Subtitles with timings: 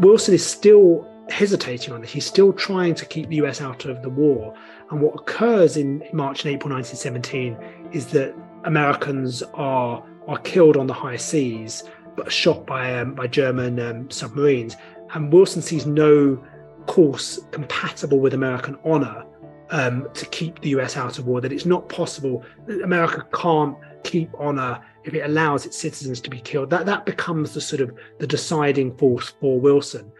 [0.00, 2.10] Wilson is still hesitating on this.
[2.10, 4.54] He's still trying to keep the US out of the war.
[4.90, 8.34] And what occurs in March and April 1917 is that
[8.64, 11.84] Americans are are killed on the high seas,
[12.16, 14.76] but shot by um, by German um, submarines.
[15.12, 16.42] And Wilson sees no
[16.86, 19.24] course compatible with American honor
[19.70, 21.42] um, to keep the US out of war.
[21.42, 22.42] That it's not possible.
[22.82, 26.70] America can't keep honor if it allows its citizens to be killed.
[26.70, 30.12] That that becomes the sort of the deciding force for Wilson.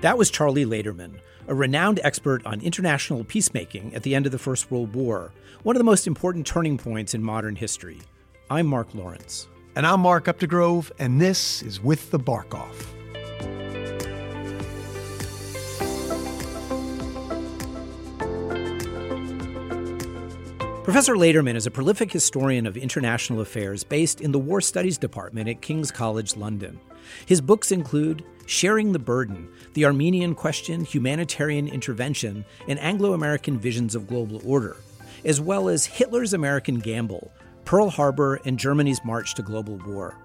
[0.00, 1.18] That was Charlie Laderman,
[1.48, 5.32] a renowned expert on international peacemaking at the end of the First World War,
[5.64, 7.98] one of the most important turning points in modern history.
[8.48, 9.48] I'm Mark Lawrence.
[9.74, 12.94] And I'm Mark Updegrove, and this is With the Bark Off.
[20.88, 25.46] Professor Laderman is a prolific historian of international affairs based in the War Studies Department
[25.46, 26.80] at King's College London.
[27.26, 33.94] His books include Sharing the Burden, The Armenian Question, Humanitarian Intervention, and Anglo American Visions
[33.94, 34.78] of Global Order,
[35.26, 37.30] as well as Hitler's American Gamble,
[37.66, 40.16] Pearl Harbor, and Germany's March to Global War.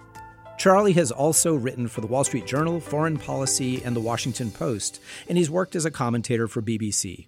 [0.57, 5.01] Charlie has also written for the Wall Street Journal, Foreign Policy, and the Washington Post,
[5.27, 7.27] and he's worked as a commentator for BBC.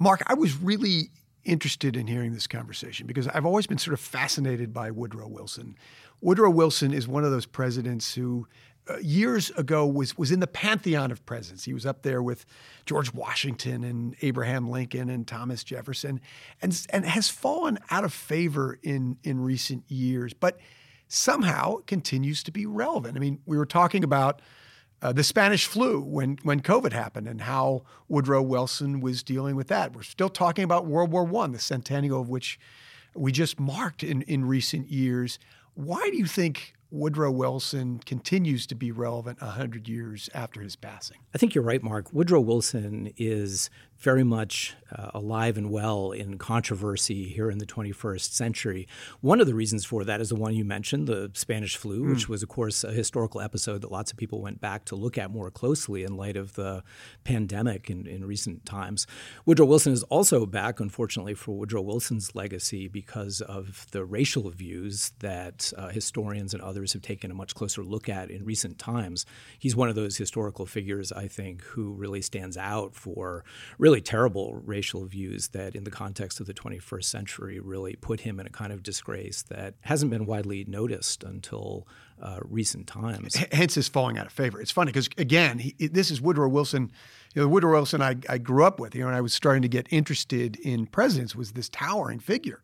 [0.00, 1.10] Mark, I was really
[1.44, 5.76] interested in hearing this conversation because I've always been sort of fascinated by Woodrow Wilson.
[6.20, 8.46] Woodrow Wilson is one of those presidents who
[8.88, 11.64] uh, years ago was was in the pantheon of presidents.
[11.64, 12.44] He was up there with
[12.84, 16.20] George Washington and Abraham Lincoln and Thomas Jefferson
[16.60, 20.58] and and has fallen out of favor in in recent years, but
[21.06, 23.16] somehow continues to be relevant.
[23.16, 24.42] I mean, we were talking about
[25.02, 29.68] uh, the Spanish flu when when COVID happened and how Woodrow Wilson was dealing with
[29.68, 29.94] that.
[29.94, 32.58] We're still talking about World War One, the centennial of which
[33.14, 35.38] we just marked in, in recent years.
[35.74, 41.18] Why do you think Woodrow Wilson continues to be relevant 100 years after his passing?
[41.34, 42.12] I think you're right, Mark.
[42.12, 43.70] Woodrow Wilson is
[44.02, 48.88] very much uh, alive and well in controversy here in the 21st century.
[49.20, 52.10] One of the reasons for that is the one you mentioned, the Spanish flu, mm.
[52.10, 55.16] which was, of course, a historical episode that lots of people went back to look
[55.16, 56.82] at more closely in light of the
[57.24, 59.06] pandemic in, in recent times.
[59.46, 65.12] Woodrow Wilson is also back, unfortunately, for Woodrow Wilson's legacy because of the racial views
[65.20, 69.24] that uh, historians and others have taken a much closer look at in recent times.
[69.58, 73.44] He's one of those historical figures, I think, who really stands out for
[73.78, 78.20] really really terrible racial views that, in the context of the 21st century, really put
[78.20, 81.86] him in a kind of disgrace that hasn't been widely noticed until
[82.22, 83.34] uh, recent times.
[83.52, 84.62] hence his falling out of favor.
[84.62, 86.90] It's funny because, again, he, this is Woodrow Wilson.
[87.34, 89.60] You know, Woodrow Wilson I, I grew up with, you know, and I was starting
[89.60, 92.62] to get interested in presidents, was this towering figure.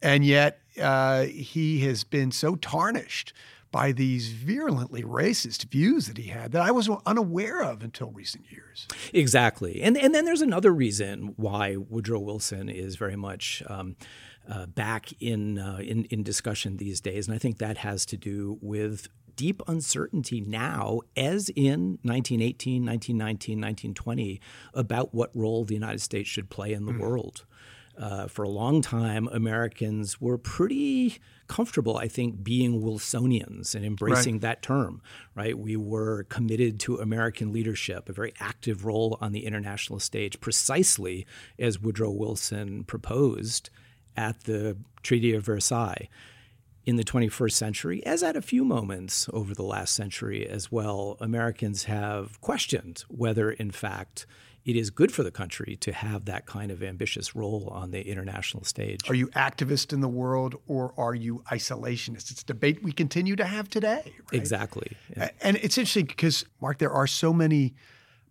[0.00, 3.32] And yet uh, he has been so tarnished
[3.72, 8.50] by these virulently racist views that he had that I was unaware of until recent
[8.50, 8.88] years.
[9.12, 9.80] Exactly.
[9.82, 13.62] And, and then there's another reason why Woodrow Wilson is very much.
[13.66, 13.96] Um,
[14.50, 18.16] uh, back in, uh, in in discussion these days, and I think that has to
[18.16, 24.40] do with deep uncertainty now, as in 1918, 1919, 1920,
[24.74, 27.00] about what role the United States should play in the mm.
[27.00, 27.44] world.
[28.00, 31.18] Uh, for a long time, Americans were pretty
[31.48, 34.40] comfortable, I think, being Wilsonians and embracing right.
[34.40, 35.02] that term,
[35.34, 35.58] right?
[35.58, 41.26] We were committed to American leadership, a very active role on the international stage, precisely
[41.58, 43.68] as Woodrow Wilson proposed
[44.16, 46.08] at the Treaty of Versailles.
[46.86, 51.18] In the 21st century, as at a few moments over the last century as well,
[51.20, 54.24] Americans have questioned whether, in fact,
[54.64, 58.06] it is good for the country to have that kind of ambitious role on the
[58.06, 59.08] international stage.
[59.08, 62.30] Are you activist in the world or are you isolationist?
[62.30, 64.02] It's a debate we continue to have today.
[64.04, 64.14] Right?
[64.32, 64.96] Exactly.
[65.16, 65.30] Yeah.
[65.40, 67.74] And it's interesting because, Mark, there are so many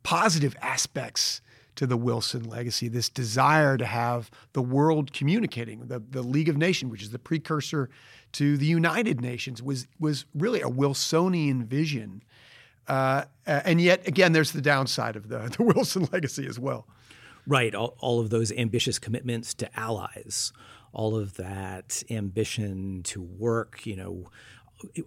[0.04, 1.42] positive aspects
[1.76, 5.88] to the Wilson legacy, this desire to have the world communicating.
[5.88, 7.90] The, the League of Nations, which is the precursor
[8.34, 12.22] to the United Nations, was, was really a Wilsonian vision
[12.90, 16.88] uh, and yet, again, there's the downside of the, the Wilson legacy as well.
[17.48, 17.74] Right.
[17.74, 20.52] All, all of those ambitious commitments to allies,
[20.92, 24.30] all of that ambition to work, you know,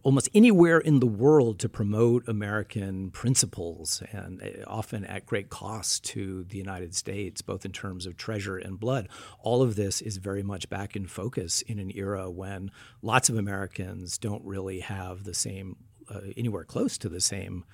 [0.02, 6.04] almost anywhere in the world to promote American principles and uh, often at great cost
[6.04, 9.08] to the United States, both in terms of treasure and blood.
[9.40, 12.70] All of this is very much back in focus in an era when
[13.00, 15.76] lots of Americans don't really have the same
[16.12, 17.64] uh, anywhere close to the same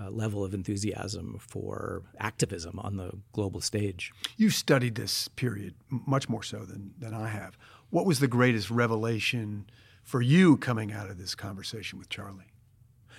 [0.00, 4.12] uh, level of enthusiasm for activism on the global stage.
[4.36, 7.58] You've studied this period much more so than, than I have.
[7.90, 9.66] What was the greatest revelation
[10.02, 12.52] for you coming out of this conversation with Charlie?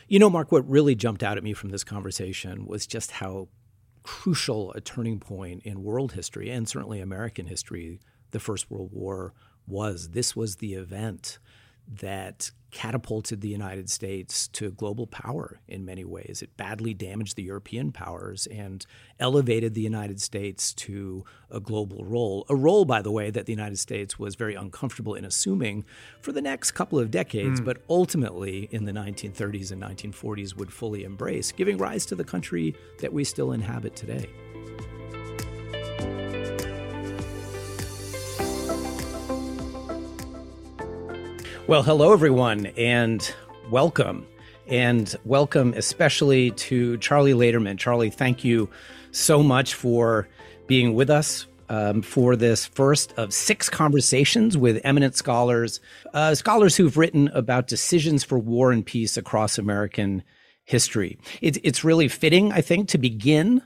[0.08, 3.50] You know, Mark, what really jumped out at me from this conversation was just how
[4.04, 8.00] crucial a turning point in world history and certainly American history
[8.32, 9.34] the First World War
[9.68, 10.10] was.
[10.10, 11.38] This was the event
[12.00, 16.42] that catapulted the United States to global power in many ways.
[16.42, 18.86] It badly damaged the European powers and
[19.20, 22.46] elevated the United States to a global role.
[22.50, 25.84] A role, by the way, that the United States was very uncomfortable in assuming
[26.22, 27.66] for the next couple of decades, mm.
[27.66, 32.74] but ultimately in the 1930s and 1940s would fully embrace, giving rise to the country
[33.00, 34.30] that we still inhabit today.
[41.72, 43.34] Well, hello, everyone, and
[43.70, 44.28] welcome.
[44.68, 47.78] And welcome especially to Charlie Laderman.
[47.78, 48.70] Charlie, thank you
[49.12, 50.28] so much for
[50.68, 55.80] being with us um, for this first of six conversations with eminent scholars,
[56.14, 60.24] uh, scholars who've written about decisions for war and peace across American
[60.66, 61.18] history.
[61.40, 63.62] It, it's really fitting, I think, to begin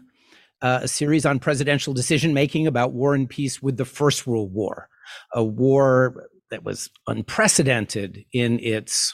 [0.61, 4.53] uh, a series on presidential decision making about war and peace with the First World
[4.53, 4.89] War,
[5.33, 9.13] a war that was unprecedented in its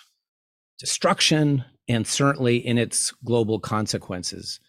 [0.80, 4.60] destruction and certainly in its global consequences.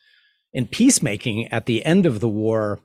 [0.53, 2.81] In peacemaking at the end of the war,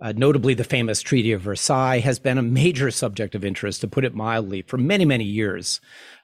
[0.00, 3.88] uh, notably the famous Treaty of Versailles, has been a major subject of interest, to
[3.88, 5.80] put it mildly, for many, many years,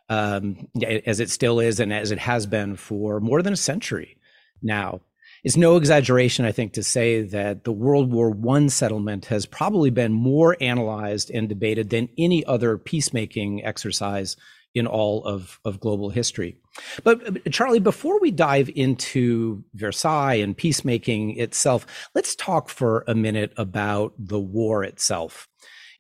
[0.09, 0.69] um,
[1.05, 4.17] as it still is and as it has been for more than a century
[4.63, 5.01] now.
[5.47, 9.91] It's no exaggeration, I think, to say that the World War I settlement has probably
[9.91, 14.37] been more analyzed and debated than any other peacemaking exercise
[14.75, 16.57] in all of, of global history.
[17.05, 23.15] But, uh, Charlie, before we dive into Versailles and peacemaking itself, let's talk for a
[23.15, 25.47] minute about the war itself.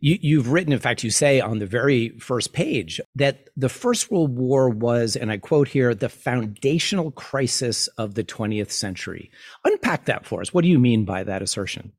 [0.00, 4.10] You, have written, in fact, you say on the very first page that the First
[4.10, 9.30] World War was, and I quote here, the foundational crisis of the 20th century.
[9.64, 10.52] Unpack that for us.
[10.52, 11.92] What do you mean by that assertion?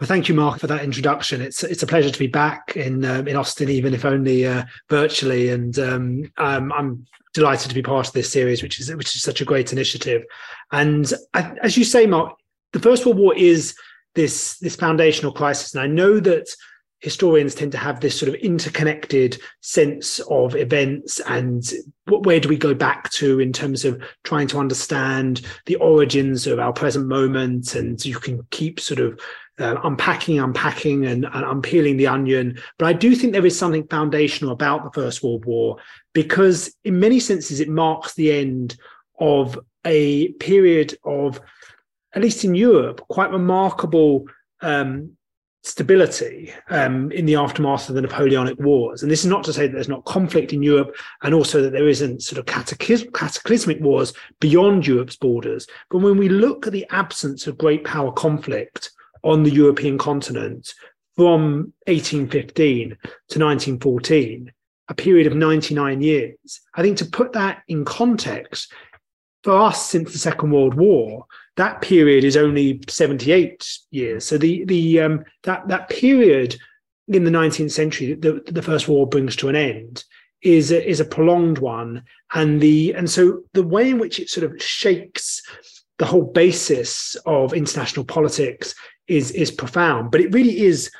[0.00, 1.42] Well, thank you, Mark, for that introduction.
[1.42, 4.64] It's it's a pleasure to be back in um, in Austin, even if only uh,
[4.88, 5.50] virtually.
[5.50, 9.22] And um, um, I'm delighted to be part of this series, which is which is
[9.22, 10.24] such a great initiative.
[10.72, 12.34] And I, as you say, Mark,
[12.72, 13.74] the First World War is
[14.14, 16.48] this this foundational crisis, and I know that
[17.00, 21.72] historians tend to have this sort of interconnected sense of events and
[22.06, 26.58] where do we go back to in terms of trying to understand the origins of
[26.58, 27.74] our present moment?
[27.74, 29.18] And you can keep sort of
[29.60, 32.58] uh, unpacking unpacking and, and unpeeling the onion.
[32.78, 35.76] But i do think there is something foundational about the first world war
[36.14, 38.76] because in many senses it marks the end
[39.18, 41.40] of a period of
[42.14, 44.26] at least in europe quite remarkable
[44.62, 45.16] um,
[45.62, 49.02] stability um, in the aftermath of the Napoleonic Wars.
[49.02, 51.72] And this is not to say that there's not conflict in Europe and also that
[51.72, 55.66] there isn't sort of cataclysmic wars beyond Europe's borders.
[55.90, 58.90] But when we look at the absence of great power conflict
[59.22, 60.72] on the European continent
[61.14, 64.52] from 1815 to 1914,
[64.88, 68.72] a period of 99 years, I think to put that in context,
[69.42, 74.24] for us since the Second World War, that period is only 78 years.
[74.24, 76.56] So the the um, that that period
[77.08, 80.04] in the 19th century, the, the First War brings to an end,
[80.42, 82.04] is a, is a prolonged one,
[82.34, 85.42] and the and so the way in which it sort of shakes
[85.98, 88.74] the whole basis of international politics
[89.06, 90.10] is is profound.
[90.10, 90.90] But it really is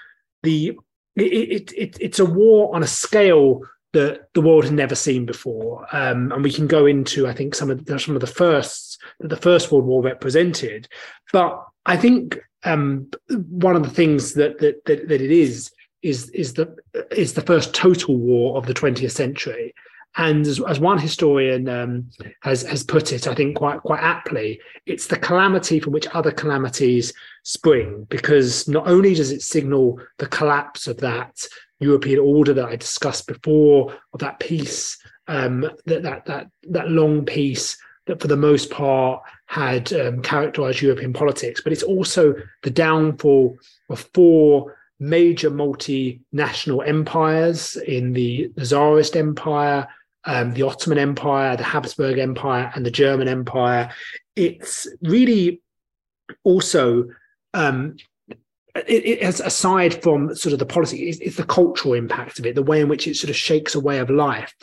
[0.43, 0.79] the
[1.17, 5.27] it, it, it it's a war on a scale that the world had never seen
[5.27, 5.87] before.
[5.93, 8.99] Um, and we can go into, I think, some of the, some of the firsts
[9.19, 10.89] that the First World War represented.
[11.33, 16.31] But I think um, one of the things that, that that that it is is
[16.31, 16.77] is the
[17.11, 19.75] is the first total war of the 20th century.
[20.17, 22.11] And as, as one historian um,
[22.43, 26.33] has has put it, I think quite quite aptly, it's the calamity from which other
[26.33, 27.13] calamities
[27.45, 28.07] spring.
[28.11, 31.47] Because not only does it signal the collapse of that
[31.81, 37.25] European order that I discussed before, of that peace, um, that that that that long
[37.25, 41.61] peace that for the most part had um, characterized European politics.
[41.61, 43.59] But it's also the downfall
[43.89, 49.89] of four major multinational empires in the, the Tsarist Empire,
[50.25, 53.91] um, the Ottoman Empire, the Habsburg Empire, and the German Empire.
[54.37, 55.63] It's really
[56.45, 57.09] also
[57.55, 57.97] um,
[58.87, 62.47] it, it, as aside from sort of the policy, it's, it's, the cultural impact of
[62.47, 64.55] it, the way in which it sort of shakes a way of life,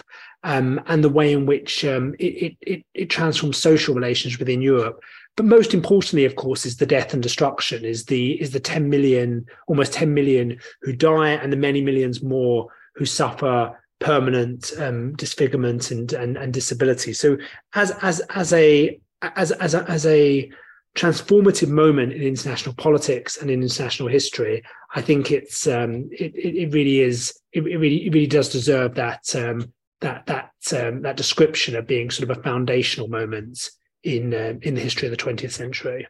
[0.43, 5.01] um, and the way in which um, it, it, it transforms social relations within Europe.
[5.35, 7.85] But most importantly, of course, is the death and destruction.
[7.85, 12.23] Is the is the ten million, almost ten million who die, and the many millions
[12.23, 17.13] more who suffer permanent um, disfigurement and, and and disability.
[17.13, 17.37] So
[17.75, 20.51] as as as a as as a, as a
[20.97, 24.63] transformative moment in international politics and in international history,
[24.95, 29.23] I think it's um, it, it really is it, really it really does deserve that
[29.35, 33.69] um, that that um, that description of being sort of a foundational moment
[34.03, 36.07] in uh, in the history of the 20th century.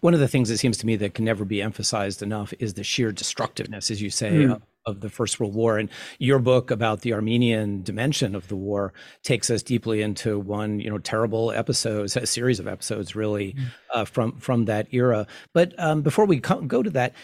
[0.00, 2.74] One of the things that seems to me that can never be emphasized enough is
[2.74, 4.62] the sheer destructiveness, as you say, mm.
[4.86, 5.78] Of, the First World War.
[5.78, 5.88] And
[6.18, 10.90] your book about the Armenian dimension of the war takes us deeply into one, you
[10.90, 13.64] know, terrible episode, a series of episodes, really, mm.
[13.92, 15.26] uh, from from that era.
[15.52, 17.14] But um, before we co- go to that,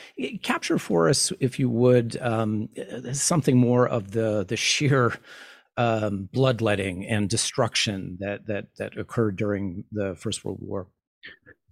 [0.43, 2.69] capture for us, if you would, um,
[3.13, 5.15] something more of the the sheer
[5.77, 10.89] um, bloodletting and destruction that that that occurred during the First World War.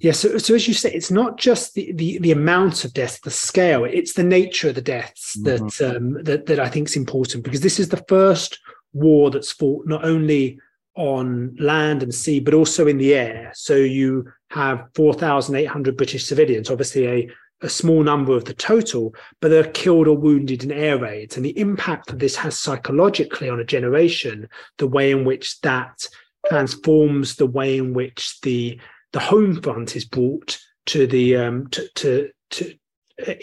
[0.00, 3.18] Yeah, so, so as you say, it's not just the, the, the amount of deaths,
[3.20, 5.66] the scale; it's the nature of the deaths mm-hmm.
[5.66, 8.60] that um, that that I think is important because this is the first
[8.92, 10.60] war that's fought not only
[10.94, 13.52] on land and sea but also in the air.
[13.54, 17.30] So you have four thousand eight hundred British civilians, obviously a
[17.62, 21.36] a small number of the total, but they're killed or wounded in air raids.
[21.36, 26.06] And the impact that this has psychologically on a generation, the way in which that
[26.48, 28.80] transforms the way in which the
[29.12, 32.74] the home front is brought to the um, to, to, to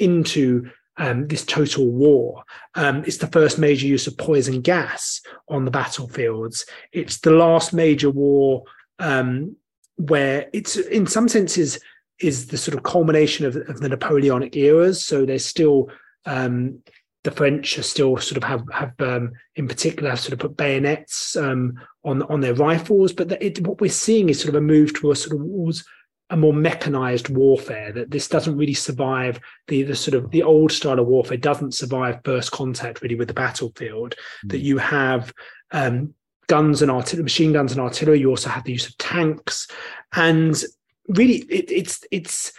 [0.03, 2.43] into um, this total war.
[2.75, 6.65] Um, it's the first major use of poison gas on the battlefields.
[6.91, 8.63] It's the last major war
[8.99, 9.55] um,
[9.97, 11.79] where it's in some senses
[12.19, 15.05] is the sort of culmination of, of the Napoleonic eras.
[15.05, 15.89] So there's still
[16.25, 16.81] um,
[17.23, 20.55] the French are still sort of have have um, in particular have sort of put
[20.55, 21.73] bayonets um,
[22.05, 25.11] on on their rifles, but it, what we're seeing is sort of a move to
[25.11, 25.83] a sort of towards
[26.29, 27.91] a more mechanized warfare.
[27.91, 31.73] That this doesn't really survive the the sort of the old style of warfare doesn't
[31.73, 34.15] survive first contact really with the battlefield.
[34.45, 34.51] Mm.
[34.51, 35.33] That you have
[35.71, 36.13] um,
[36.47, 38.19] guns and artillery, machine guns and artillery.
[38.19, 39.67] You also have the use of tanks,
[40.13, 40.61] and
[41.07, 42.53] really it, it's it's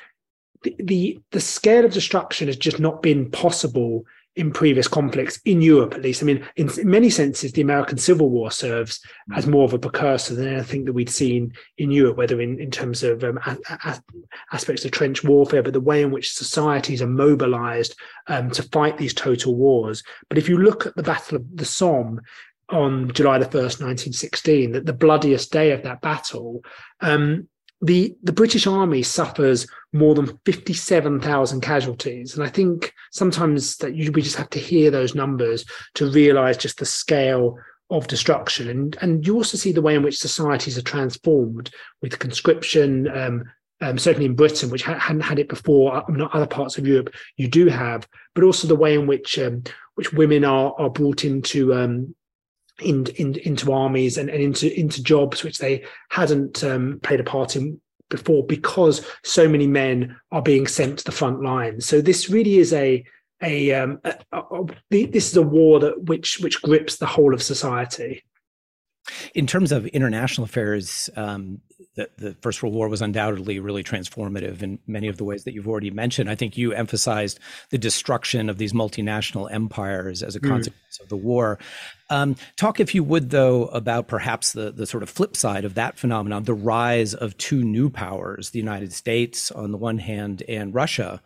[0.63, 4.05] the, the the scale of destruction has just not been possible
[4.37, 6.23] in previous conflicts in Europe, at least.
[6.23, 9.01] I mean, in, in, many senses, the American Civil War serves
[9.35, 12.71] as more of a precursor than anything that we'd seen in Europe, whether in, in
[12.71, 14.01] terms of um, a, a,
[14.53, 18.99] aspects of trench warfare, but the way in which societies are mobilized um, to fight
[18.99, 20.03] these total wars.
[20.29, 22.21] But if you look at the Battle of the Somme
[22.69, 26.63] on July the 1st, 1916, that the bloodiest day of that battle,
[27.01, 27.49] um,
[27.81, 33.77] the the British Army suffers more than fifty seven thousand casualties, and I think sometimes
[33.79, 35.65] that you, we just have to hear those numbers
[35.95, 37.59] to realise just the scale
[37.91, 42.19] of destruction, and and you also see the way in which societies are transformed with
[42.19, 43.09] conscription.
[43.09, 43.45] Um,
[43.83, 46.87] um, certainly in Britain, which ha- hadn't had it before, I mean, other parts of
[46.87, 49.65] Europe you do have, but also the way in which um,
[49.97, 52.15] which women are are brought into um,
[52.81, 57.25] in, in, into armies and, and into into jobs which they hadn't um, played a
[57.25, 61.87] part in before because so many men are being sent to the front lines.
[61.87, 63.05] So this really is a
[63.43, 67.35] a, um, a, a, a this is a war that which which grips the whole
[67.35, 68.25] of society.
[69.35, 71.61] In terms of international affairs, um,
[71.95, 75.55] the, the, First World War was undoubtedly really transformative in many of the ways that
[75.55, 76.31] you've already mentioned.
[76.31, 80.49] I think you emphasized the destruction of these multinational empires as a mm.
[80.49, 81.59] consequence of the war.
[82.11, 85.75] Um, talk, if you would, though, about perhaps the, the sort of flip side of
[85.75, 90.43] that phenomenon the rise of two new powers, the United States on the one hand
[90.49, 91.21] and Russia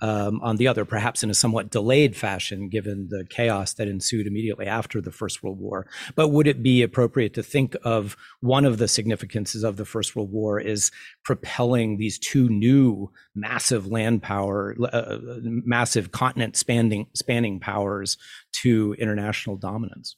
[0.00, 4.26] um, on the other, perhaps in a somewhat delayed fashion, given the chaos that ensued
[4.26, 5.86] immediately after the First World War.
[6.14, 10.14] But would it be appropriate to think of one of the significances of the First
[10.14, 10.90] World War is
[11.24, 18.16] propelling these two new massive land power, uh, uh massive continent spanning spanning powers
[18.62, 20.16] to international dominance?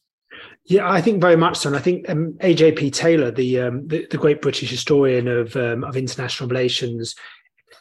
[0.67, 1.71] Yeah, I think very much so.
[1.71, 5.83] And I think um, AJP Taylor, the, um, the, the great British historian of um,
[5.85, 7.15] of international relations,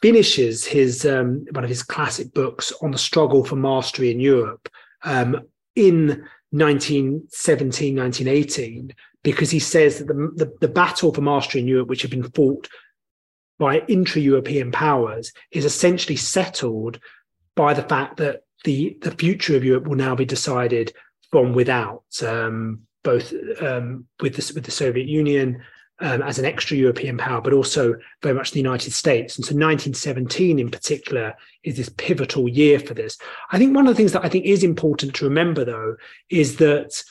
[0.01, 4.69] finishes his um, one of his classic books on the struggle for mastery in Europe
[5.03, 5.41] um,
[5.75, 6.07] in
[6.51, 12.01] 1917, 1918, because he says that the, the, the battle for mastery in Europe, which
[12.01, 12.67] had been fought
[13.59, 16.99] by intra-European powers, is essentially settled
[17.55, 20.93] by the fact that the, the future of Europe will now be decided
[21.31, 25.61] from without, um, both um, with, the, with the Soviet Union
[25.99, 29.35] um, as an extra European power, but also very much the United States.
[29.35, 33.17] And so 1917 in particular is this pivotal year for this.
[33.51, 35.95] I think one of the things that I think is important to remember, though,
[36.29, 37.03] is that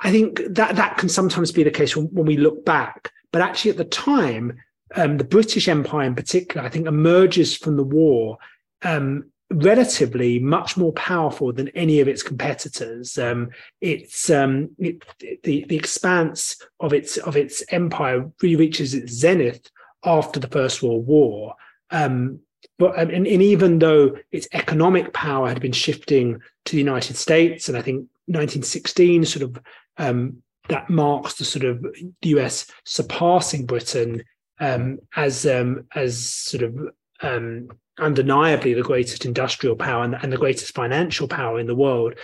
[0.00, 3.12] I think that that can sometimes be the case when, when we look back.
[3.32, 4.56] But actually, at the time,
[4.94, 8.38] um, the British Empire in particular, I think, emerges from the war
[8.82, 13.16] um, relatively much more powerful than any of its competitors.
[13.18, 13.50] Um,
[13.80, 15.04] it's um, it,
[15.42, 19.70] the the expanse of its of its empire really reaches its zenith
[20.04, 21.54] after the First World War.
[21.90, 22.40] Um,
[22.78, 27.16] but um, and, and, even though its economic power had been shifting to the United
[27.16, 29.62] States, and I think 1916 sort of
[29.98, 34.24] um, that marks the sort of the US surpassing Britain
[34.58, 36.88] um, as um, as sort of
[37.22, 42.14] um, undeniably the greatest industrial power and, and, the greatest financial power in the world.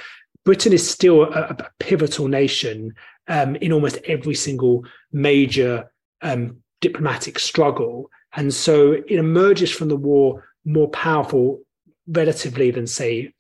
[0.45, 2.95] Britain is still a, a pivotal nation
[3.29, 9.97] um, in almost every single major um, diplomatic struggle, and so it emerges from the
[9.97, 11.61] war more powerful
[12.07, 13.33] relatively than say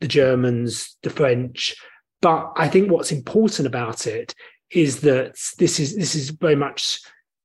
[0.00, 1.74] the Germans, the French.
[2.20, 4.34] But I think what's important about it
[4.70, 7.00] is that this is this is very much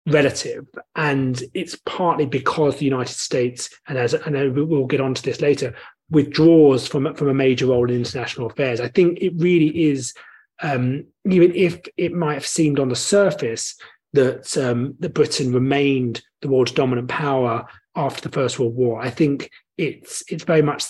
[0.07, 5.21] relative, and it's partly because the United States, and as I know we'll get onto
[5.21, 5.75] this later,
[6.09, 8.79] withdraws from from a major role in international affairs.
[8.79, 10.13] I think it really is,
[10.61, 13.75] um, even if it might have seemed on the surface
[14.13, 19.01] that um, that Britain remained the world's dominant power after the First World War.
[19.01, 20.85] I think it's it's very much.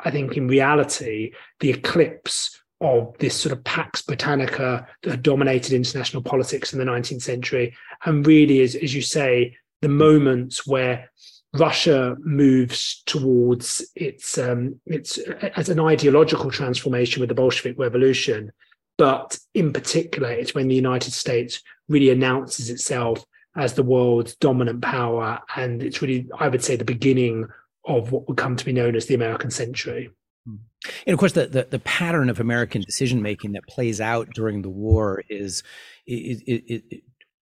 [0.00, 6.22] I think in reality, the eclipse of this sort of Pax Britannica that dominated international
[6.22, 7.74] politics in the 19th century.
[8.04, 11.10] And really, as, as you say, the moments where
[11.54, 18.50] Russia moves towards its um, its as an ideological transformation with the Bolshevik Revolution,
[18.96, 23.24] but in particular, it's when the United States really announces itself
[23.54, 27.48] as the world's dominant power, and it's really, I would say, the beginning
[27.84, 30.10] of what would come to be known as the American century.
[31.06, 34.62] And of course, the, the, the pattern of American decision making that plays out during
[34.62, 35.62] the war is
[36.06, 36.82] is, is,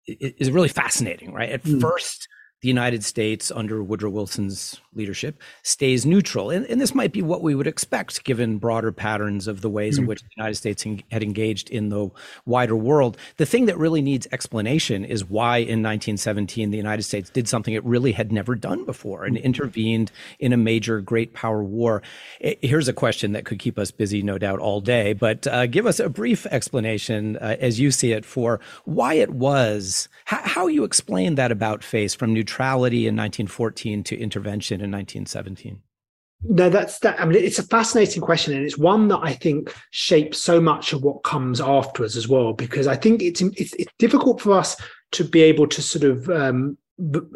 [0.05, 1.49] is really fascinating, right?
[1.49, 1.79] At mm.
[1.79, 2.27] first,
[2.61, 6.51] the United States under Woodrow Wilson's leadership stays neutral.
[6.51, 9.97] And, and, this might be what we would expect given broader patterns of the ways
[9.97, 12.09] mm in which the United States had engaged in the
[12.45, 13.17] wider world.
[13.37, 17.73] The thing that really needs explanation is why in 1917 the United States did something
[17.73, 22.03] it really had never done before and mm intervened in a major great power war.
[22.39, 25.87] Here's a question that could keep us busy, no doubt, all day, but uh, give
[25.87, 30.67] us a brief explanation uh, as you see it for why it was, how, how
[30.67, 35.81] you explain that about face from neutrality neutrality in 1914 to intervention in 1917?
[36.43, 37.19] No, that's that.
[37.21, 40.91] I mean, it's a fascinating question, and it's one that I think shapes so much
[40.91, 42.53] of what comes afterwards as well.
[42.53, 44.75] Because I think it's it's, it's difficult for us
[45.11, 46.79] to be able to sort of um,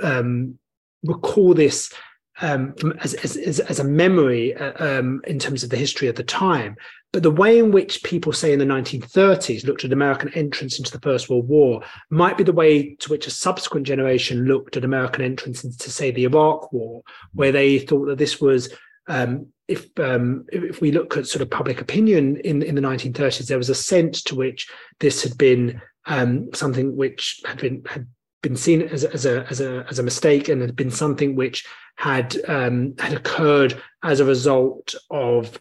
[0.02, 0.58] um,
[1.04, 1.94] recall this
[2.42, 6.16] um, from, as, as, as, a memory uh, um, in terms of the history of
[6.16, 6.76] the time.
[7.14, 10.92] But the way in which people say in the 1930s looked at American entrance into
[10.92, 14.84] the First World War might be the way to which a subsequent generation looked at
[14.84, 18.70] American entrance into, say, the Iraq War, where they thought that this was
[19.08, 23.48] um, if um, if we look at sort of public opinion in in the 1930s,
[23.48, 24.68] there was a sense to which
[25.00, 28.08] this had been um, something which had been had
[28.46, 31.66] been seen as as a as a as a mistake and had been something which
[31.96, 35.60] had um, had occurred as a result of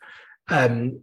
[0.48, 1.00] um,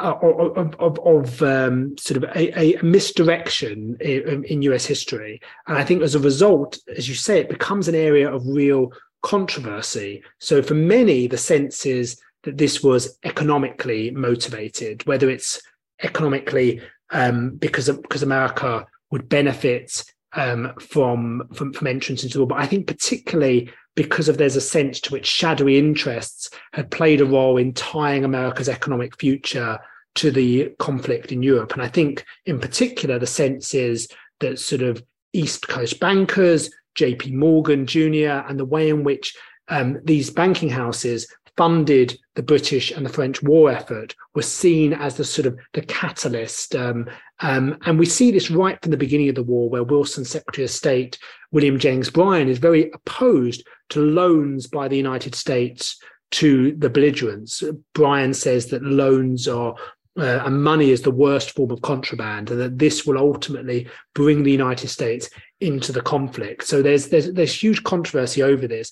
[0.00, 5.42] of, of, of um, sort of a, a misdirection in, in, US history.
[5.66, 8.90] And I think as a result, as you say, it becomes an area of real
[9.20, 10.22] controversy.
[10.38, 15.60] So for many, the sense is that this was economically motivated, whether it's
[16.02, 20.02] economically um, because because America would benefit
[20.34, 22.48] um, from, from from entrance into the war.
[22.48, 27.20] But I think particularly because of there's a sense to which shadowy interests had played
[27.20, 29.78] a role in tying America's economic future
[30.14, 31.72] to the conflict in Europe.
[31.72, 34.08] And I think in particular the sense is
[34.40, 39.36] that sort of East Coast bankers, JP Morgan Jr., and the way in which
[39.68, 41.26] um, these banking houses
[41.58, 45.82] funded the British and the French war effort was seen as the sort of the
[45.82, 46.76] catalyst.
[46.76, 50.30] Um, um, and we see this right from the beginning of the war, where Wilson's
[50.30, 51.18] Secretary of State,
[51.50, 57.64] William Jennings Bryan, is very opposed to loans by the United States to the belligerents.
[57.92, 59.74] Bryan says that loans are
[60.18, 64.42] uh, and money is the worst form of contraband, and that this will ultimately bring
[64.42, 66.64] the United States into the conflict.
[66.64, 68.90] So there's there's there's huge controversy over this,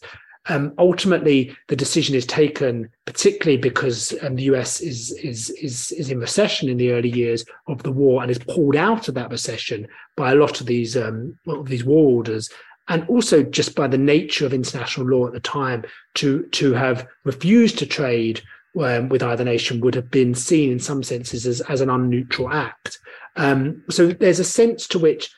[0.49, 6.11] um, ultimately, the decision is taken, particularly because um, the US is, is is is
[6.11, 9.31] in recession in the early years of the war and is pulled out of that
[9.31, 12.49] recession by a lot of these um, of these war orders,
[12.89, 17.07] and also just by the nature of international law at the time, to to have
[17.25, 18.41] refused to trade
[18.81, 22.53] um, with either nation would have been seen in some senses as, as an unneutral
[22.53, 22.99] act.
[23.37, 25.31] Um, so there's a sense to which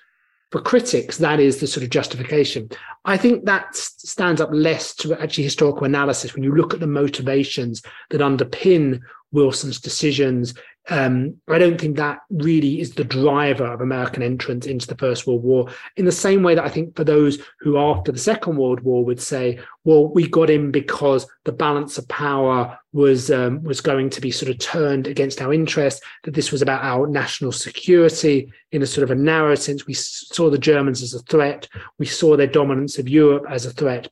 [0.51, 2.71] for critics, that is the sort of justification.
[3.05, 6.87] I think that stands up less to actually historical analysis when you look at the
[6.87, 10.55] motivations that underpin Wilson's decisions
[10.91, 15.27] um, I don't think that really is the driver of American entrance into the First
[15.27, 15.69] World War.
[15.97, 19.05] In the same way that I think for those who after the Second World War
[19.05, 24.09] would say, "Well, we got in because the balance of power was um, was going
[24.11, 28.51] to be sort of turned against our interests," that this was about our national security
[28.73, 29.87] in a sort of a narrow sense.
[29.87, 31.69] We saw the Germans as a threat.
[31.99, 34.09] We saw their dominance of Europe as a threat.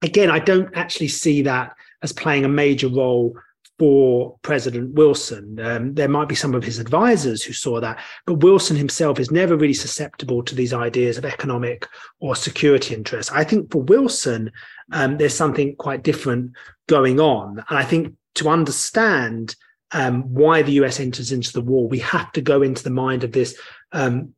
[0.00, 3.36] Again, I don't actually see that as playing a major role
[3.78, 5.60] for President Wilson.
[5.60, 9.30] Um, there might be some of his advisors who saw that, but Wilson himself is
[9.30, 11.86] never really susceptible to these ideas of economic
[12.20, 13.32] or security interests.
[13.32, 14.50] I think for Wilson,
[14.92, 16.52] um, there's something quite different
[16.88, 17.62] going on.
[17.68, 19.56] And I think to understand
[19.92, 23.24] um, why the US enters into the war, we have to go into the mind
[23.24, 23.58] of this
[23.92, 24.34] um,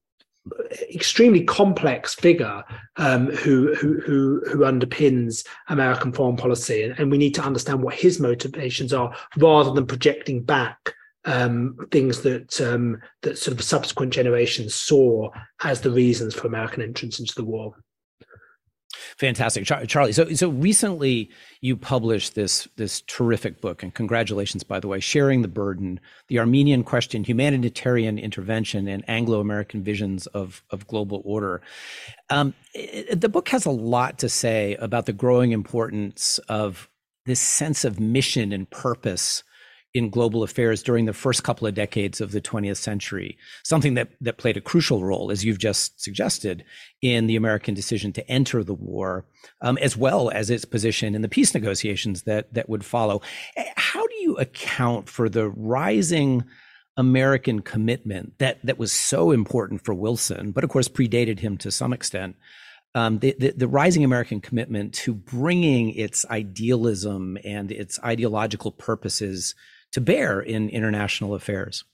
[0.94, 2.62] extremely complex figure
[2.96, 7.82] um, who, who, who who underpins American foreign policy, and, and, we need to understand
[7.82, 13.64] what his motivations are, rather than projecting back um, things that um, that sort of
[13.64, 15.30] subsequent generations saw
[15.62, 17.74] as the reasons for American entrance into the war.
[19.18, 20.12] Fantastic, Char- Charlie.
[20.12, 21.30] So, so recently
[21.60, 26.38] you published this this terrific book, and congratulations, by the way, sharing the burden: the
[26.38, 31.60] Armenian question, humanitarian intervention, and Anglo-American visions of of global order.
[32.30, 36.88] Um, it, the book has a lot to say about the growing importance of
[37.26, 39.42] this sense of mission and purpose
[39.98, 44.08] in global affairs during the first couple of decades of the 20th century, something that,
[44.20, 46.64] that played a crucial role, as you've just suggested,
[47.02, 49.26] in the American decision to enter the war,
[49.60, 53.20] um, as well as its position in the peace negotiations that, that would follow.
[53.76, 56.44] How do you account for the rising
[56.96, 61.70] American commitment that, that was so important for Wilson, but of course predated him to
[61.70, 62.36] some extent?
[62.94, 69.54] Um, the, the, the, rising American commitment to bringing its idealism and its ideological purposes
[69.92, 71.84] to bear in international affairs.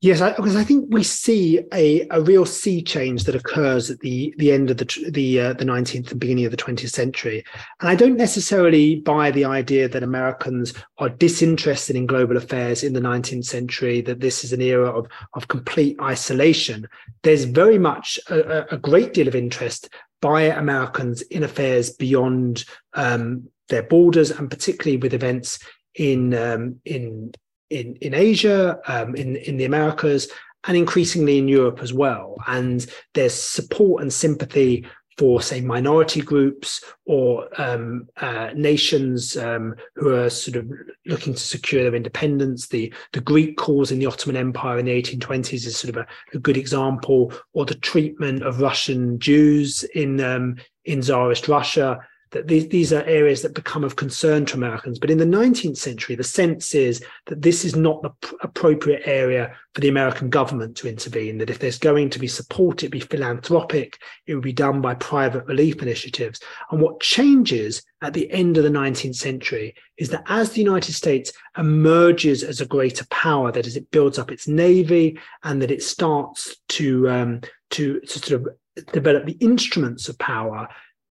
[0.00, 4.00] Yes, I, because I think we see a, a real sea change that occurs at
[4.00, 7.44] the the end of the the uh, the nineteenth and beginning of the twentieth century,
[7.80, 12.92] and I don't necessarily buy the idea that Americans are disinterested in global affairs in
[12.92, 14.00] the nineteenth century.
[14.00, 16.88] That this is an era of of complete isolation.
[17.22, 19.88] There's very much a, a great deal of interest
[20.20, 25.60] by Americans in affairs beyond um, their borders, and particularly with events
[25.94, 27.32] in um, in
[27.70, 30.28] in in Asia, um, in in the Americas,
[30.64, 32.36] and increasingly in Europe as well.
[32.46, 34.86] And there's support and sympathy
[35.18, 40.70] for, say, minority groups or um, uh, nations um, who are sort of
[41.06, 42.68] looking to secure their independence.
[42.68, 46.06] The the Greek cause in the Ottoman Empire in the 1820s is sort of a,
[46.34, 52.00] a good example, or the treatment of Russian Jews in um, in Tsarist Russia
[52.32, 54.98] that these, these are areas that become of concern to Americans.
[54.98, 59.02] But in the 19th century, the sense is that this is not the pr- appropriate
[59.04, 62.90] area for the American government to intervene, that if there's going to be support, it
[62.90, 66.40] be philanthropic, it would be done by private relief initiatives.
[66.70, 70.92] And what changes at the end of the 19th century is that as the United
[70.92, 75.70] States emerges as a greater power, that as it builds up its navy and that
[75.70, 77.40] it starts to, um,
[77.70, 78.48] to, to sort of
[78.92, 80.68] develop the instruments of power,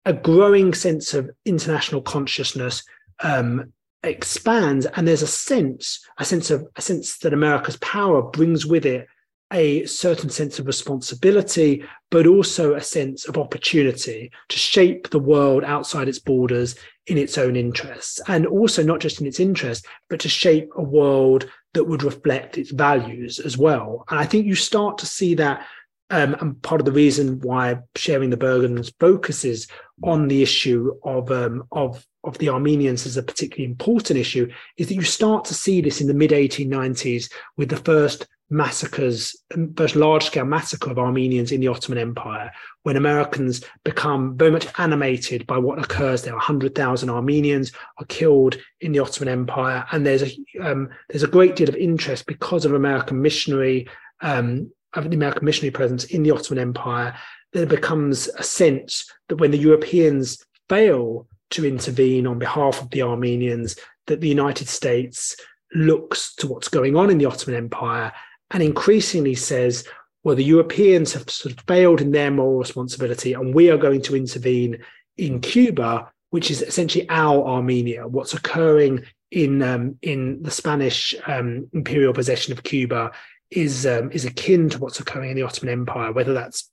[0.05, 2.83] a growing sense of international consciousness
[3.21, 8.65] um, expands, and there's a sense, a sense of a sense that America's power brings
[8.65, 9.07] with it
[9.51, 15.63] a certain sense of responsibility, but also a sense of opportunity to shape the world
[15.63, 16.75] outside its borders
[17.07, 18.21] in its own interests.
[18.27, 22.57] And also not just in its interest, but to shape a world that would reflect
[22.57, 24.05] its values as well.
[24.09, 25.65] And I think you start to see that
[26.09, 29.67] um, and part of the reason why sharing the burdens focuses
[30.03, 34.87] on the issue of um, of of the Armenians as a particularly important issue is
[34.87, 39.35] that you start to see this in the mid 1890s with the first massacres,
[39.77, 42.51] first large scale massacre of Armenians in the Ottoman Empire,
[42.83, 46.33] when Americans become very much animated by what occurs there.
[46.33, 51.55] 100,000 Armenians are killed in the Ottoman Empire, and there's a um, there's a great
[51.55, 53.87] deal of interest because of American missionary
[54.21, 57.15] um, of the American missionary presence in the Ottoman Empire,
[57.53, 63.01] there becomes a sense that when the Europeans fail to intervene on behalf of the
[63.01, 63.75] Armenians,
[64.07, 65.35] that the United States
[65.73, 68.11] looks to what's going on in the Ottoman Empire
[68.51, 69.87] and increasingly says,
[70.23, 74.01] well, the Europeans have sort of failed in their moral responsibility, and we are going
[74.01, 74.77] to intervene
[75.17, 78.07] in Cuba, which is essentially our Armenia.
[78.07, 83.11] What's occurring in um, in the Spanish um, imperial possession of Cuba
[83.51, 86.69] is um, is akin to what's occurring in the Ottoman Empire, whether that's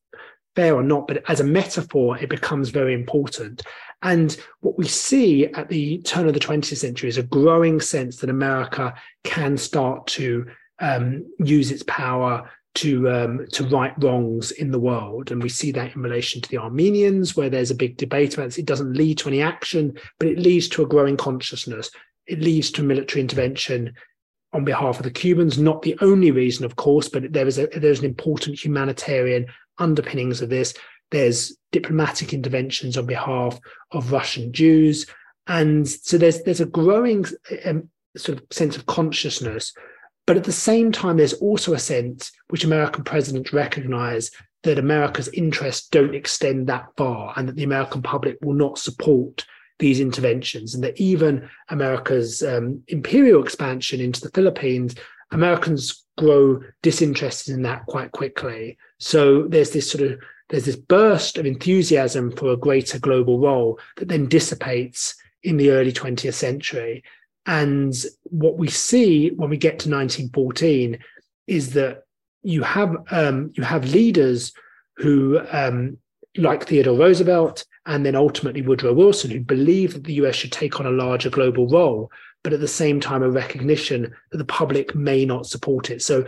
[0.56, 3.62] fair or not, but as a metaphor, it becomes very important.
[4.02, 8.16] And what we see at the turn of the 20th century is a growing sense
[8.16, 10.46] that America can start to
[10.80, 15.72] um, use its power to um, to right wrongs in the world, and we see
[15.72, 18.58] that in relation to the Armenians, where there's a big debate about this.
[18.58, 21.90] It doesn't lead to any action, but it leads to a growing consciousness.
[22.26, 23.94] It leads to military intervention
[24.52, 25.58] on behalf of the Cubans.
[25.58, 29.46] Not the only reason, of course, but there is a there's an important humanitarian
[29.78, 30.74] underpinnings of this.
[31.10, 33.58] There's diplomatic interventions on behalf
[33.92, 35.06] of Russian Jews,
[35.46, 37.24] and so there's there's a growing
[37.64, 39.72] um, sort of sense of consciousness
[40.26, 44.32] but at the same time, there's also a sense which American presidents recognize
[44.64, 49.46] that America's interests don't extend that far and that the American public will not support
[49.78, 54.94] these interventions, and that even America's um, imperial expansion into the Philippines,
[55.30, 58.78] Americans grow disinterested in that quite quickly.
[58.98, 63.80] So there's this sort of there's this burst of enthusiasm for a greater global role
[63.96, 67.02] that then dissipates in the early 20th century.
[67.46, 70.98] And what we see when we get to 1914
[71.46, 72.04] is that
[72.42, 74.52] you have um, you have leaders
[74.96, 75.98] who, um,
[76.36, 80.80] like Theodore Roosevelt, and then ultimately Woodrow Wilson, who believed that the US should take
[80.80, 82.10] on a larger global role,
[82.42, 86.02] but at the same time a recognition that the public may not support it.
[86.02, 86.24] So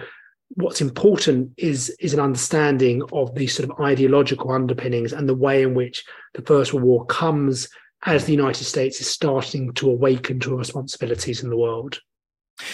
[0.55, 5.63] what's important is is an understanding of the sort of ideological underpinnings and the way
[5.63, 7.69] in which the First World War comes
[8.07, 12.01] as the United States is starting to awaken to responsibilities in the world.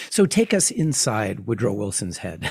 [0.09, 2.49] So take us inside Woodrow Wilson's head.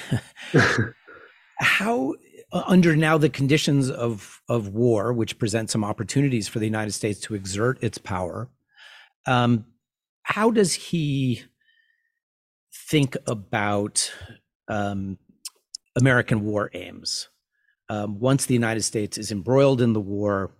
[1.58, 2.14] How,
[2.54, 7.20] under now the conditions of, of war, which present some opportunities for the United States
[7.20, 8.48] to exert its power,
[9.26, 9.64] um,
[10.22, 11.42] how does he
[12.88, 14.12] think about
[14.68, 15.18] um,
[15.96, 17.28] American war aims?
[17.88, 20.52] Um, once the United States is embroiled in the war,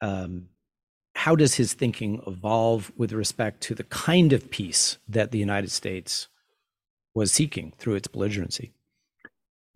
[0.00, 0.48] um,
[1.14, 5.70] how does his thinking evolve with respect to the kind of peace that the United
[5.70, 6.28] States
[7.14, 8.72] was seeking through its belligerency?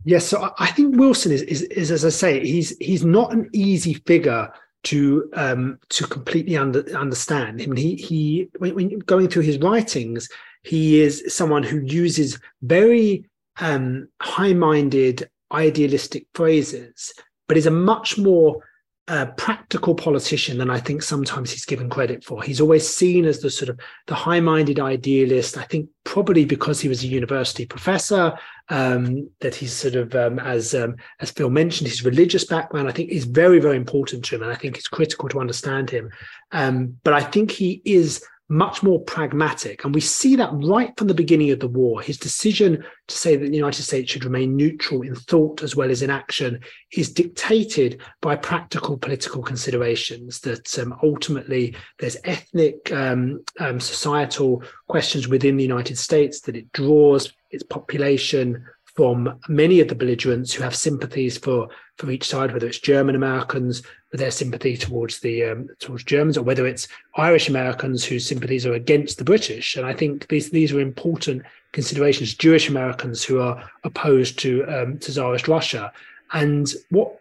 [0.04, 3.48] Yes, so I think Wilson is, is, is as I say, he's he's not an
[3.52, 4.52] easy figure
[4.84, 7.62] to um, to completely under, understand.
[7.62, 10.28] I mean, he he when, when, going through his writings,
[10.62, 13.24] he is someone who uses very
[13.60, 17.14] um, high-minded, idealistic phrases,
[17.48, 18.62] but is a much more
[19.08, 22.42] a practical politician than I think sometimes he's given credit for.
[22.42, 25.58] He's always seen as the sort of the high-minded idealist.
[25.58, 28.32] I think probably because he was a university professor,
[28.70, 32.92] um, that he's sort of um, as um, as Phil mentioned, his religious background I
[32.92, 36.10] think is very very important to him, and I think it's critical to understand him.
[36.52, 39.85] Um, but I think he is much more pragmatic.
[39.85, 42.02] And we see that right from the beginning of the war.
[42.02, 45.90] His decision to say that the United States should remain neutral in thought as well
[45.90, 46.61] as in action
[46.92, 55.26] is dictated by practical political considerations that um, ultimately there's ethnic, um, um, societal questions
[55.26, 58.62] within the United States that it draws its population
[58.94, 63.14] from many of the belligerents who have sympathies for for each side, whether it's German
[63.14, 63.83] Americans
[64.16, 68.74] their sympathy towards the um, towards Germans, or whether it's Irish Americans whose sympathies are
[68.74, 69.77] against the British.
[69.77, 72.35] And I think these these are important considerations.
[72.35, 75.92] Jewish Americans who are opposed to um, to Tsarist Russia,
[76.33, 77.20] and what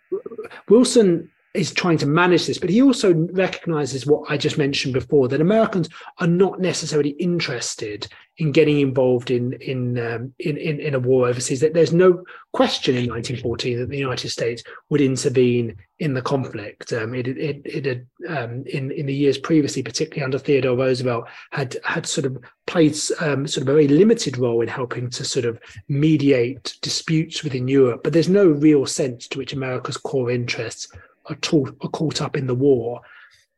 [0.69, 5.27] Wilson is trying to manage this, but he also recognizes what I just mentioned before
[5.27, 5.87] that Americans
[6.17, 11.27] are not necessarily interested in getting involved in in um, in, in, in a war
[11.27, 11.59] overseas.
[11.59, 16.91] That there's no question in 1914 that the United States would intervene in the conflict.
[16.91, 21.27] Um, it it, it had um, in in the years previously, particularly under Theodore Roosevelt,
[21.51, 25.23] had had sort of played um, sort of a very limited role in helping to
[25.23, 28.01] sort of mediate disputes within Europe.
[28.03, 30.87] But there's no real sense to which America's core interests
[31.29, 33.01] are, taught, are caught up in the war.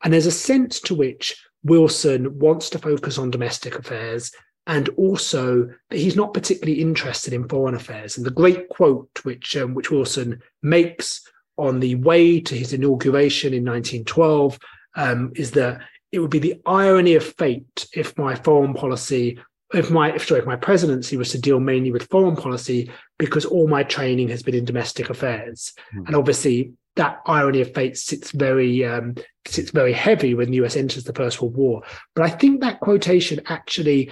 [0.03, 4.31] And there's a sense to which Wilson wants to focus on domestic affairs
[4.67, 8.17] and also that he's not particularly interested in foreign affairs.
[8.17, 11.21] And the great quote which um, which Wilson makes
[11.57, 14.59] on the way to his inauguration in 1912
[14.95, 19.39] um, is that it would be the irony of fate if my foreign policy
[19.73, 23.45] if my if, sorry if my presidency was to deal mainly with foreign policy because
[23.45, 26.05] all my training has been in domestic affairs mm.
[26.05, 29.15] and obviously that irony of fate sits very um,
[29.47, 31.83] sits very heavy when the US enters the First World War.
[32.15, 34.11] But I think that quotation actually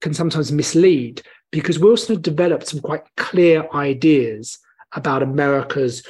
[0.00, 4.58] can sometimes mislead because Wilson had developed some quite clear ideas
[4.92, 6.06] about America's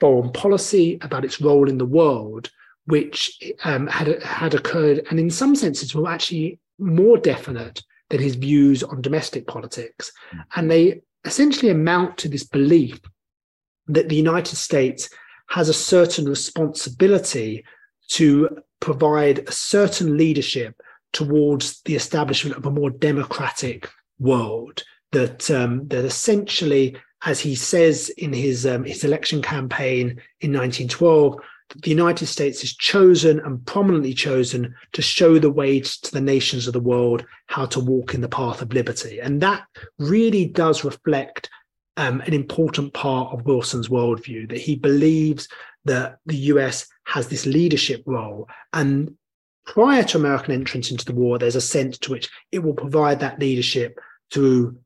[0.00, 2.50] foreign policy, about its role in the world,
[2.86, 8.34] which um, had had occurred, and in some senses were actually more definite than his
[8.34, 10.44] views on domestic politics, mm.
[10.56, 13.00] and they essentially amount to this belief
[13.86, 15.08] that the United States
[15.52, 17.62] has a certain responsibility
[18.08, 18.48] to
[18.80, 20.80] provide a certain leadership
[21.12, 23.86] towards the establishment of a more democratic
[24.18, 30.54] world that um, that essentially, as he says in his um, his election campaign in
[30.54, 31.36] 1912,
[31.82, 36.66] the United States is chosen and prominently chosen to show the way to the nations
[36.66, 39.64] of the world how to walk in the path of liberty, and that
[39.98, 41.50] really does reflect
[41.96, 45.48] um, an important part of Wilson's worldview that he believes
[45.84, 49.14] that the US has this leadership role and
[49.66, 53.20] prior to American entrance into the war, there's a sense to which it will provide
[53.20, 53.98] that leadership
[54.32, 54.76] through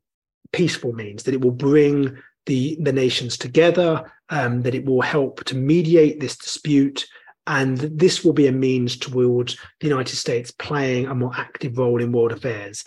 [0.53, 2.17] peaceful means, that it will bring
[2.47, 7.07] the, the nations together, um, that it will help to mediate this dispute.
[7.47, 12.01] And this will be a means towards the United States playing a more active role
[12.01, 12.85] in world affairs.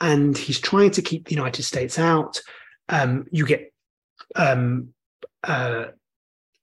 [0.00, 2.40] And he's trying to keep the United States out.
[2.90, 3.72] Um, you get
[4.36, 4.92] um,
[5.44, 5.86] uh,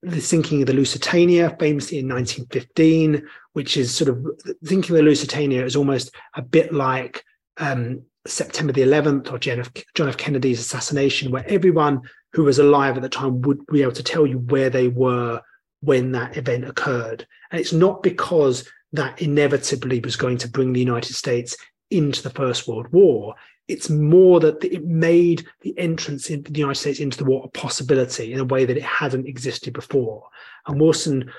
[0.03, 4.25] the sinking of the Lusitania, famously in 1915, which is sort of
[4.63, 7.23] thinking of the Lusitania is almost a bit like
[7.57, 9.71] um, September the 11th or John F.
[9.95, 10.17] John F.
[10.17, 12.01] Kennedy's assassination, where everyone
[12.33, 15.41] who was alive at the time would be able to tell you where they were
[15.81, 17.25] when that event occurred.
[17.51, 21.55] And it's not because that inevitably was going to bring the United States
[21.89, 23.35] into the First World War.
[23.67, 27.49] It's more that it made the entrance into the United States into the war a
[27.49, 30.27] possibility in a way that it hadn't existed before.
[30.67, 31.31] And Wilson,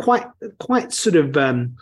[0.00, 0.26] quite
[0.58, 1.76] quite sort of um,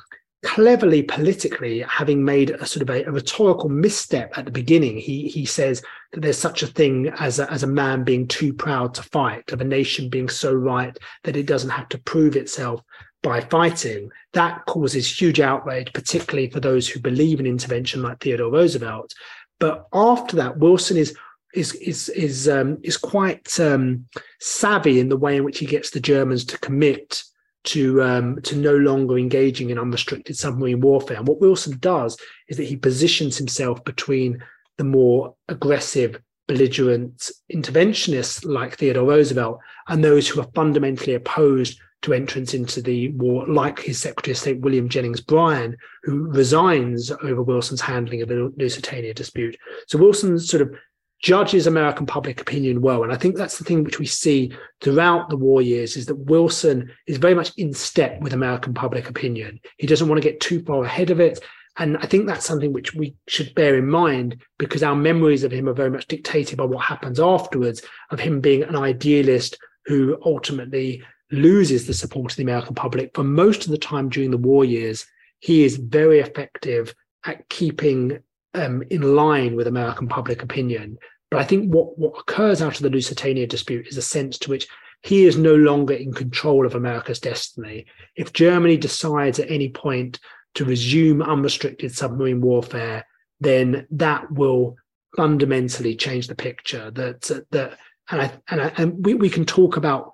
[0.45, 5.29] cleverly politically, having made a sort of a, a, rhetorical misstep at the beginning, he
[5.29, 8.95] he says that there's such a thing as a, as a man being too proud
[8.95, 12.83] to fight, of a nation being so right that it doesn't have to prove itself
[13.27, 18.53] by fighting, that causes huge outrage, particularly for those who believe in intervention like Theodore
[18.53, 19.13] Roosevelt.
[19.59, 21.17] But after that, Wilson is
[21.55, 24.07] is is is um, is quite um,
[24.41, 27.23] savvy in the way in which he gets the Germans to commit
[27.65, 31.17] to um, to no longer engaging in unrestricted submarine warfare.
[31.17, 32.17] And what Wilson does
[32.49, 34.43] is that he positions himself between
[34.77, 42.13] the more aggressive, belligerent interventionists like Theodore Roosevelt and those who are fundamentally opposed to
[42.13, 47.43] entrance into the war, like his Secretary of State William Jennings Bryan, who resigns over
[47.43, 49.57] Wilson's handling of the Lusitania dispute.
[49.89, 50.75] So Wilson sort of
[51.23, 53.03] judges American public opinion well.
[53.03, 56.15] And I think that's the thing which we see throughout the war years is that
[56.15, 59.59] Wilson is very much in step with American public opinion.
[59.79, 61.41] He doesn't want to get too far ahead of it.
[61.79, 65.53] And I think that's something which we should bear in mind because our memories of
[65.53, 70.19] him are very much dictated by what happens afterwards, of him being an idealist who
[70.25, 73.11] ultimately loses the support of the American public.
[73.15, 75.07] For most of the time during the war years,
[75.41, 78.19] he is very effective at keeping
[78.55, 80.99] um, in line with American public opinion.
[81.31, 84.51] But I think what, what occurs out of the Lusitania dispute is a sense to
[84.51, 84.69] which
[85.03, 87.87] he is no longer in control of America's destiny.
[88.17, 90.19] If Germany decides at any point
[90.55, 93.05] to resume unrestricted submarine warfare,
[93.41, 94.77] then that will
[95.17, 96.91] fundamentally change the picture.
[96.91, 97.79] That that
[98.11, 100.13] and I, and, I, and we, we can talk about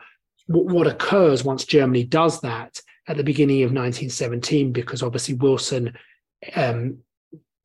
[0.52, 5.96] what, occurs once Germany does that at the beginning of 1917, because obviously Wilson
[6.54, 6.98] um,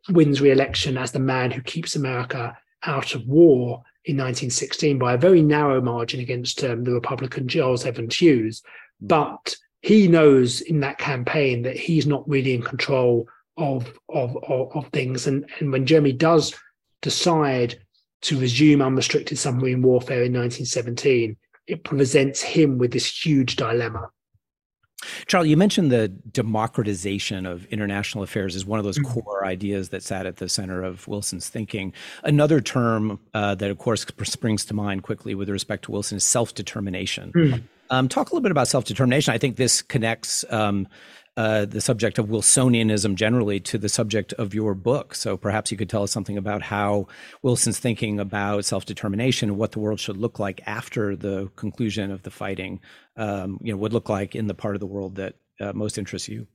[0.09, 5.17] wins re-election as the man who keeps America out of war in 1916 by a
[5.17, 8.63] very narrow margin against um, the Republican Charles Evans Hughes.
[9.01, 14.75] But he knows in that campaign that he's not really in control of of of,
[14.75, 16.55] of things, and and when Germany does
[17.01, 17.79] decide
[18.21, 21.37] to resume unrestricted submarine warfare in 1917,
[21.67, 24.09] it presents him with this huge dilemma.
[25.27, 29.19] Charlie, you mentioned the democratization of international affairs as one of those mm-hmm.
[29.19, 31.93] core ideas that sat at the center of Wilson's thinking.
[32.23, 36.23] Another term uh, that, of course, springs to mind quickly with respect to Wilson is
[36.23, 37.31] self determination.
[37.33, 37.63] Mm.
[37.89, 39.33] Um, talk a little bit about self determination.
[39.33, 40.87] I think this connects um,
[41.37, 45.13] uh, the subject of Wilsonianism generally to the subject of your book.
[45.13, 47.07] So perhaps you could tell us something about how
[47.43, 52.11] Wilson's thinking about self determination and what the world should look like after the conclusion
[52.11, 52.79] of the fighting,
[53.17, 55.99] um, you know, would look like in the part of the world that uh, most
[55.99, 56.47] interests you.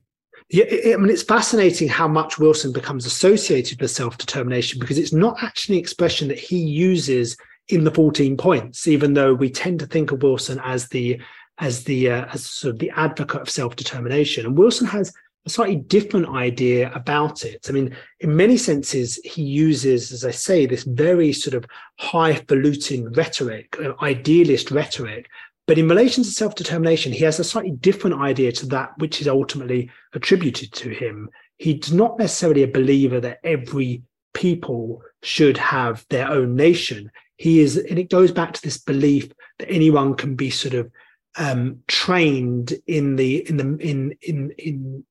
[0.49, 5.13] Yeah, I mean, it's fascinating how much Wilson becomes associated with self determination because it's
[5.13, 7.37] not actually an expression that he uses
[7.69, 11.21] in the 14 points, even though we tend to think of Wilson as the
[11.59, 14.45] as the uh, as sort of the advocate of self determination.
[14.45, 15.13] And Wilson has
[15.45, 17.65] a slightly different idea about it.
[17.67, 21.65] I mean, in many senses, he uses, as I say, this very sort of
[21.99, 25.29] highfalutin rhetoric, uh, idealist rhetoric.
[25.67, 29.21] But in relation to self determination, he has a slightly different idea to that which
[29.21, 31.29] is ultimately attributed to him.
[31.57, 37.11] He's not necessarily a believer that every people should have their own nation.
[37.37, 40.91] He is, and it goes back to this belief that anyone can be sort of
[41.37, 45.03] um, trained in the in the in in in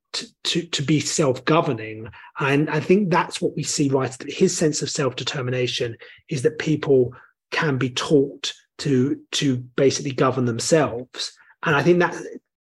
[0.44, 2.08] to, to be self-governing.
[2.38, 5.96] And i think that's what we see right his sense of self-determination
[6.28, 7.14] is that people
[7.50, 11.32] can be taught to to basically govern themselves.
[11.64, 12.14] And i think that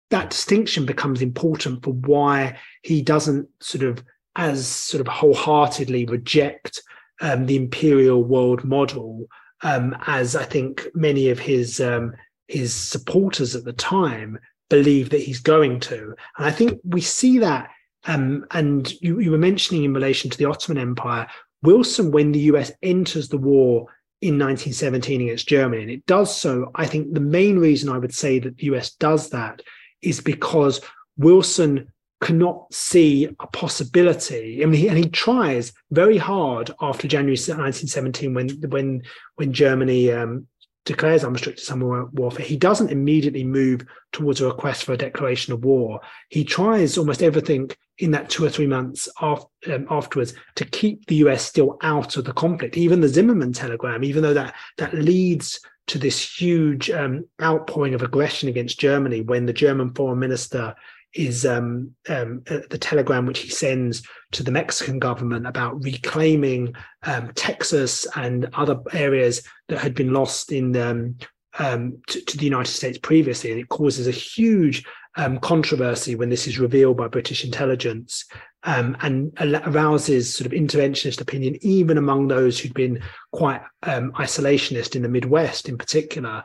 [0.09, 4.03] that distinction becomes important for why he doesn't sort of
[4.35, 6.81] as sort of wholeheartedly reject
[7.21, 9.25] um, the imperial world model
[9.63, 12.13] um, as i think many of his um,
[12.49, 14.39] his supporters at the time
[14.69, 16.15] believe that he's going to.
[16.37, 17.69] And I think we see that.
[18.05, 21.27] Um, and you, you were mentioning in relation to the Ottoman Empire,
[21.61, 23.87] Wilson, when the US enters the war
[24.21, 28.13] in 1917 against Germany, and it does so, I think the main reason I would
[28.13, 29.61] say that the US does that
[30.01, 30.81] is because
[31.17, 31.91] Wilson
[32.21, 34.61] cannot see a possibility.
[34.61, 39.03] I mean, he, and he tries very hard after January 1917 when when
[39.35, 40.47] when Germany um,
[40.85, 45.63] declares unrestricted summer warfare, he doesn't immediately move towards a request for a declaration of
[45.63, 45.99] war.
[46.29, 47.69] He tries almost everything
[47.99, 52.25] in that two or three months um, afterwards to keep the US still out of
[52.25, 52.77] the conflict.
[52.77, 58.03] Even the Zimmerman telegram, even though that that leads to this huge um, outpouring of
[58.03, 60.75] aggression against Germany when the German foreign minister
[61.13, 66.73] is um, um, uh, the telegram which he sends to the Mexican government about reclaiming
[67.03, 71.17] um, Texas and other areas that had been lost in um,
[71.57, 74.85] um, to, to, the United States previously, and it causes a huge
[75.17, 78.25] um, controversy when this is revealed by British intelligence.
[78.63, 83.01] and arouses sort of interventionist opinion, even among those who'd been
[83.31, 86.43] quite isolationist in the Midwest, in particular.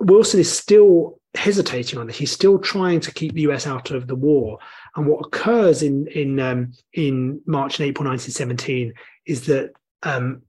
[0.00, 2.16] Wilson is still hesitating on this.
[2.16, 4.58] He's still trying to keep the US out of the war.
[4.96, 8.92] And what occurs in in um, in March and April 1917
[9.26, 9.72] is that
[10.02, 10.42] um,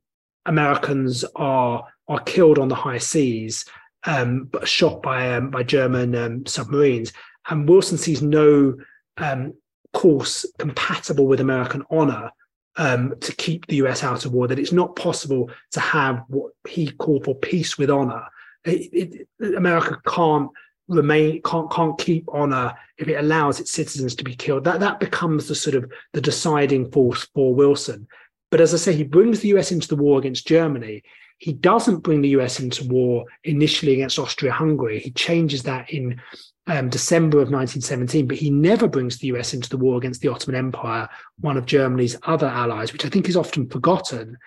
[0.45, 3.65] Americans are are killed on the high seas,
[4.05, 7.11] um, but shot by um, by German um, submarines.
[7.49, 8.75] And Wilson sees no
[9.17, 9.53] um,
[9.93, 12.31] course compatible with American honor
[12.77, 14.47] to keep the US out of war.
[14.47, 18.25] That it's not possible to have what he called for peace with honor.
[18.65, 20.49] It, it, America can't
[20.87, 24.99] remain can't can't keep honor if it allows its citizens to be killed that that
[24.99, 28.07] becomes the sort of the deciding force for wilson.
[28.51, 31.03] But as i say he brings the us into the war against germany.
[31.37, 34.99] He doesn't bring the us into war initially against austria-hungary.
[34.99, 36.21] He changes that in
[36.67, 40.29] um, december of 1917 but he never brings the us into the war against the
[40.29, 41.07] ottoman empire
[41.39, 44.37] one of germany's other allies which i think is often forgotten.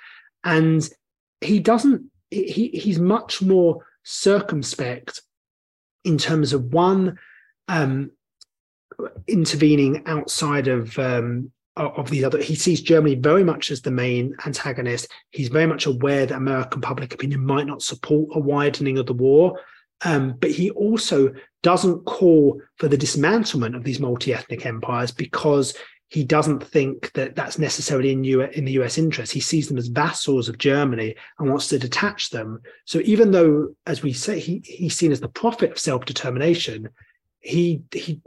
[0.45, 0.89] And
[1.41, 5.22] he doesn't he he's much more circumspect
[6.09, 7.18] in terms of one
[7.68, 8.11] um,
[9.26, 14.34] intervening outside of um, of these other he sees germany very much as the main
[14.46, 15.12] antagonist.
[15.30, 19.12] He's very much aware that american public opinion might not support a widening of the
[19.12, 19.61] war
[20.04, 21.32] um, but he also
[21.62, 25.74] doesn't call for the dismantlement of these multi-ethnic empires because
[26.09, 29.32] he doesn't think that that's necessarily in, U- in the US interest.
[29.32, 32.61] He sees them as vassals of Germany and wants to detach them.
[32.86, 36.88] So even though, as we say, he, he's seen as the prophet of self determination,
[37.40, 38.20] he, he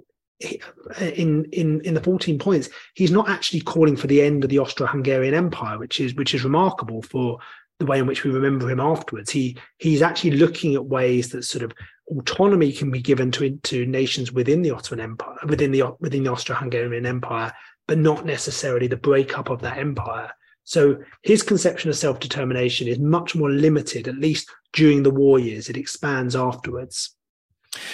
[1.00, 4.58] in in in the 14 points he's not actually calling for the end of the
[4.58, 7.38] austro-hungarian empire which is which is remarkable for
[7.78, 11.44] the way in which we remember him afterwards he he's actually looking at ways that
[11.44, 11.72] sort of
[12.08, 16.32] autonomy can be given to to nations within the ottoman empire within the within the
[16.32, 17.54] austro-hungarian empire
[17.88, 20.32] but not necessarily the breakup of that empire.
[20.64, 25.40] So his conception of self determination is much more limited, at least during the war
[25.40, 25.70] years.
[25.70, 27.16] It expands afterwards.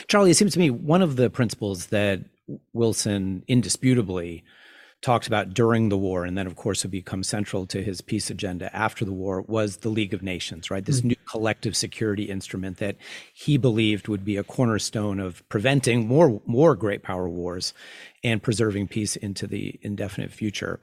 [0.07, 2.21] Charlie, it seems to me one of the principles that
[2.73, 4.43] Wilson indisputably
[5.01, 8.29] talked about during the war, and then, of course, have become central to his peace
[8.29, 10.83] agenda after the war, was the League of Nations, right?
[10.83, 11.09] This mm-hmm.
[11.09, 12.97] new collective security instrument that
[13.33, 17.73] he believed would be a cornerstone of preventing more, more great power wars
[18.23, 20.79] and preserving peace into the indefinite future.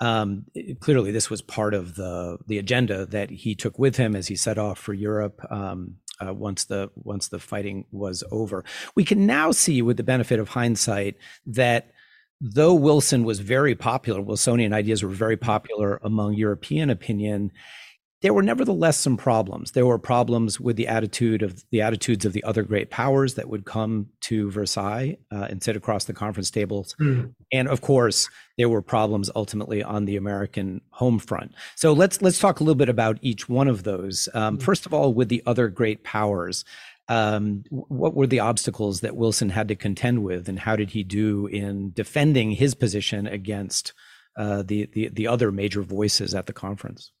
[0.00, 0.44] Um,
[0.80, 4.36] clearly, this was part of the the agenda that he took with him as he
[4.36, 5.40] set off for Europe.
[5.50, 10.02] Um, uh, once the once the fighting was over, we can now see, with the
[10.02, 11.93] benefit of hindsight, that
[12.44, 17.50] though Wilson was very popular, Wilsonian ideas were very popular among European opinion,
[18.20, 19.72] there were nevertheless some problems.
[19.72, 23.48] There were problems with the attitude of the attitudes of the other great powers that
[23.48, 27.34] would come to Versailles uh, and sit across the conference tables, mm.
[27.52, 31.52] and of course, there were problems ultimately on the American home front.
[31.76, 34.28] So let's let's talk a little bit about each one of those.
[34.32, 34.62] Um, mm.
[34.62, 36.64] First of all, with the other great powers,
[37.08, 41.02] um, what were the obstacles that Wilson had to contend with, and how did he
[41.02, 43.92] do in defending his position against
[44.36, 47.12] uh, the, the the other major voices at the conference?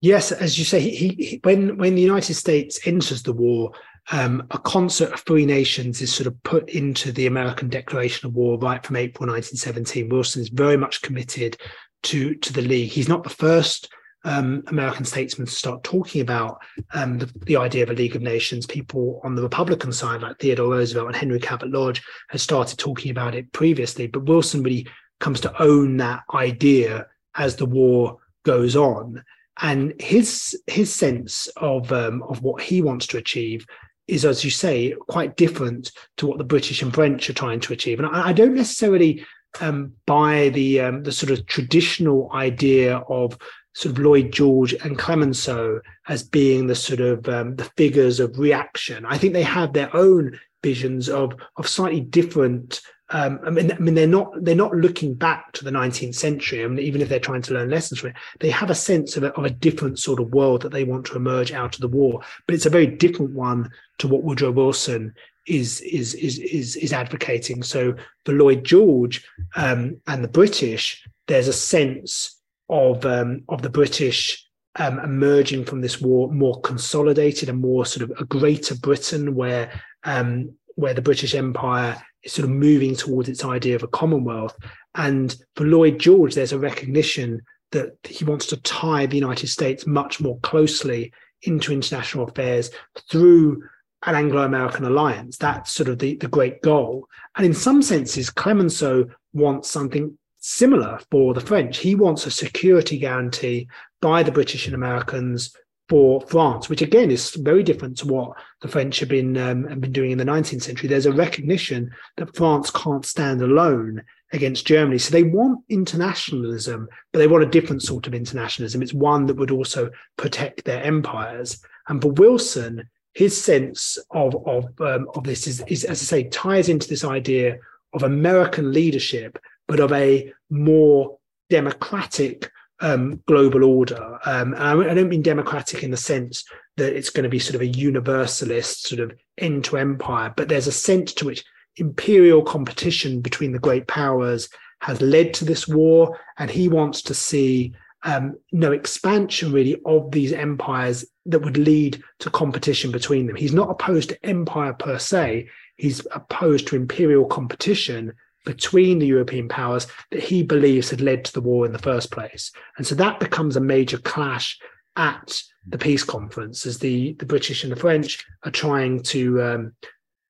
[0.00, 3.72] Yes, as you say, he, he, when when the United States enters the war,
[4.12, 8.34] um, a concert of free nations is sort of put into the American Declaration of
[8.34, 10.08] War right from April 1917.
[10.08, 11.56] Wilson is very much committed
[12.04, 12.90] to to the League.
[12.90, 13.88] He's not the first
[14.24, 16.60] um, American statesmen to start talking about
[16.92, 18.66] um, the, the, idea of a League of Nations.
[18.66, 23.10] People on the Republican side, like Theodore Roosevelt and Henry Cabot Lodge, had started talking
[23.10, 24.06] about it previously.
[24.06, 24.88] But Wilson really
[25.20, 27.06] comes to own that idea
[27.36, 29.22] as the war goes on
[29.60, 33.66] and his his sense of um, of what he wants to achieve
[34.06, 37.72] is, as you say, quite different to what the British and French are trying to
[37.72, 37.98] achieve.
[37.98, 39.24] And I, I don't necessarily
[39.60, 43.36] um, buy the um, the sort of traditional idea of
[43.74, 48.38] sort of Lloyd George and Clemenceau as being the sort of um, the figures of
[48.38, 49.04] reaction.
[49.06, 53.78] I think they have their own visions of of slightly different um, I mean, I
[53.78, 56.62] mean, they're not they're not looking back to the 19th century.
[56.62, 59.16] I mean, even if they're trying to learn lessons from it, they have a sense
[59.16, 61.80] of a, of a different sort of world that they want to emerge out of
[61.80, 62.20] the war.
[62.46, 65.14] But it's a very different one to what Woodrow Wilson
[65.46, 67.62] is is is is, is advocating.
[67.62, 67.94] So
[68.26, 72.37] for Lloyd George um, and the British, there's a sense
[72.68, 74.44] of um, of the British
[74.76, 79.70] um, emerging from this war more consolidated and more sort of a greater Britain, where
[80.04, 84.56] um, where the British Empire is sort of moving towards its idea of a commonwealth.
[84.94, 87.42] And for Lloyd George, there's a recognition
[87.72, 91.12] that he wants to tie the United States much more closely
[91.42, 92.70] into international affairs
[93.10, 93.62] through
[94.06, 95.36] an Anglo-American alliance.
[95.36, 97.06] That's sort of the, the great goal.
[97.36, 100.16] And in some senses, Clemenceau wants something
[100.48, 101.78] similar for the French.
[101.78, 103.68] He wants a security guarantee
[104.00, 105.54] by the British and Americans
[105.88, 109.80] for France, which again is very different to what the French have been um, have
[109.80, 110.88] been doing in the 19th century.
[110.88, 117.18] There's a recognition that France can't stand alone against Germany, so they want internationalism, but
[117.18, 118.82] they want a different sort of internationalism.
[118.82, 121.62] It's one that would also protect their empires.
[121.88, 126.24] And for Wilson, his sense of of um, of this is, is, as I say,
[126.24, 127.58] ties into this idea
[127.94, 129.38] of American leadership,
[129.68, 131.18] but of a more
[131.50, 132.50] democratic
[132.80, 134.18] um, global order.
[134.24, 136.44] Um, I, don't mean democratic in the sense
[136.76, 140.48] that it's going to be sort of a universalist sort of end to empire, but
[140.48, 141.44] there's a sense to which
[141.76, 144.48] imperial competition between the great powers
[144.80, 150.10] has led to this war, and he wants to see um, no expansion really of
[150.12, 153.34] these empires that would lead to competition between them.
[153.34, 155.48] He's not opposed to empire per se.
[155.76, 158.12] He's opposed to imperial competition
[158.48, 162.10] between the European powers that he believes had led to the war in the first
[162.10, 162.50] place.
[162.78, 164.58] And so that becomes a major clash
[164.96, 169.72] at the peace conference as the, the British and the French are trying to um,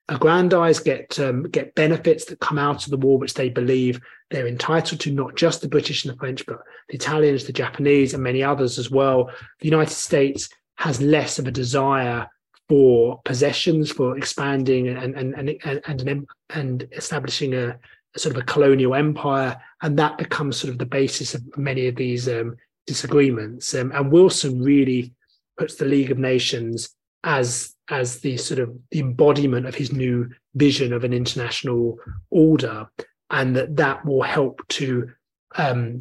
[0.08, 4.00] aggrandize, get um, get benefits that come out of the war, which they believe
[4.30, 6.58] they're entitled to, not just the British and the French, but
[6.88, 9.30] the Italians, the Japanese, and many others as well.
[9.60, 12.26] The United States has less of a desire
[12.68, 17.78] for possessions, for expanding and and and and, and, and establishing a,
[18.18, 21.96] sort of a colonial empire, and that becomes sort of the basis of many of
[21.96, 22.56] these um,
[22.86, 23.74] disagreements.
[23.74, 25.14] Um, and Wilson really
[25.56, 26.90] puts the League of Nations
[27.24, 31.98] as as the sort of the embodiment of his new vision of an international
[32.30, 32.88] order,
[33.30, 35.10] and that that will help to
[35.56, 36.00] um,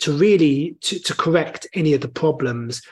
[0.00, 2.82] to really to, to correct any of the problems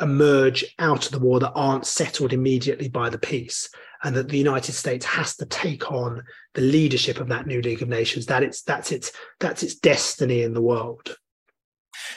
[0.00, 3.68] emerge out of the war that aren't settled immediately by the peace
[4.02, 6.22] and that the United States has to take on
[6.54, 8.26] the leadership of that new League of Nations.
[8.26, 11.16] That it's that's its that's its destiny in the world.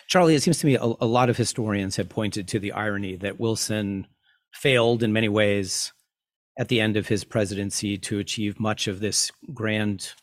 [0.07, 3.15] Charlie, it seems to me a, a lot of historians have pointed to the irony
[3.17, 4.07] that Wilson
[4.53, 5.93] failed in many ways
[6.57, 10.13] at the end of his presidency to achieve much of this grand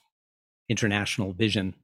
[0.69, 1.75] international vision.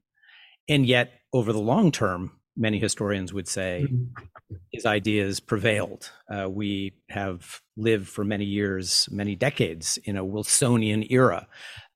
[0.67, 4.55] And yet, over the long term, many historians would say mm-hmm.
[4.71, 6.11] his ideas prevailed.
[6.29, 11.47] Uh, we have lived for many years, many decades in a Wilsonian era.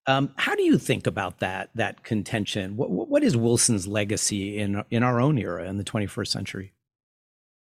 [0.08, 2.78] Um, how do you think about that that contention?
[2.78, 6.74] What, what is Wilson's legacy in in our own era in the 21st century?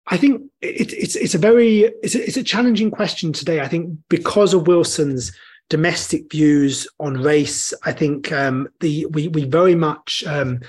[0.08, 3.60] I think it, it's it's a very it's a, it's a challenging question today.
[3.60, 5.32] I think because of Wilson's
[5.68, 10.60] domestic views on race, I think um, the we we very much um,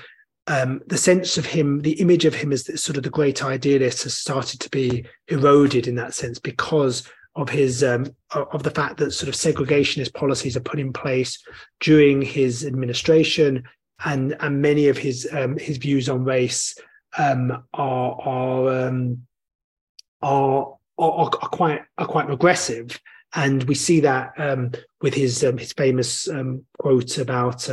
[0.48, 4.02] um, the sense of him, the image of him as sort of the great idealist
[4.04, 8.96] has started to be eroded in that sense because of his um, of the fact
[8.96, 11.38] that sort of segregationist policies are put in place
[11.80, 13.62] during his administration,
[14.04, 16.76] and and many of his um, his views on race
[17.18, 19.26] um, are are, um,
[20.22, 22.98] are are are quite are quite regressive,
[23.34, 24.72] and we see that um,
[25.02, 26.26] with his his famous
[26.78, 27.68] quote about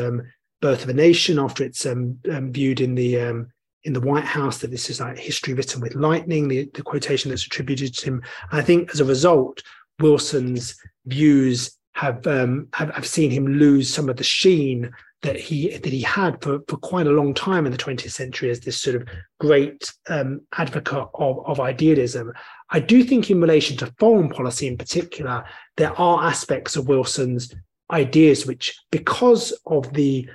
[0.66, 3.48] birth of a nation after it's um, um, viewed in the um,
[3.84, 7.30] in the White House that this is like history written with lightning, the, the quotation
[7.30, 8.24] that's attributed to him.
[8.52, 9.62] I think as a result,
[10.00, 14.92] Wilson's views have, um, have have seen him lose some of the sheen
[15.22, 18.50] that he that he had for, for quite a long time in the 20th century
[18.50, 19.08] as this sort of
[19.40, 22.34] great um, advocate of, of idealism.
[22.72, 25.46] I do think in relation to foreign policy in particular,
[25.78, 27.54] there are aspects of Wilson's
[27.92, 30.28] ideas which, because of the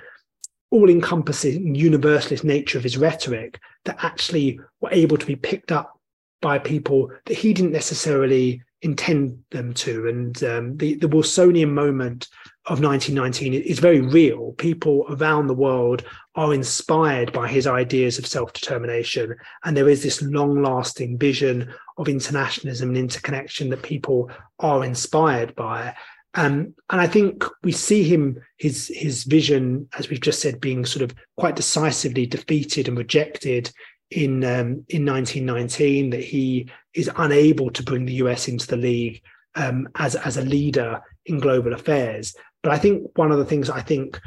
[0.71, 5.99] all-encompassing universalist nature of his rhetoric, that actually were able to be picked up
[6.41, 10.07] by people that he didn't necessarily intend them to.
[10.07, 12.27] And um, the, the Wilsonian moment
[12.65, 14.53] of 1919 is very real.
[14.53, 16.03] People around the world
[16.35, 19.35] are inspired by his ideas of self determination.
[19.63, 25.55] And there is this long lasting vision of internationalism and interconnection that people are inspired
[25.55, 25.95] by.
[26.33, 30.85] Um, and I think we see him, his, his vision, as we've just said, being
[30.85, 33.71] sort of quite decisively defeated and rejected
[34.11, 39.21] in um, in 1919 that he is unable to bring the US into the league
[39.55, 42.35] um, as as a leader in global affairs.
[42.61, 44.19] But I think one of the things I think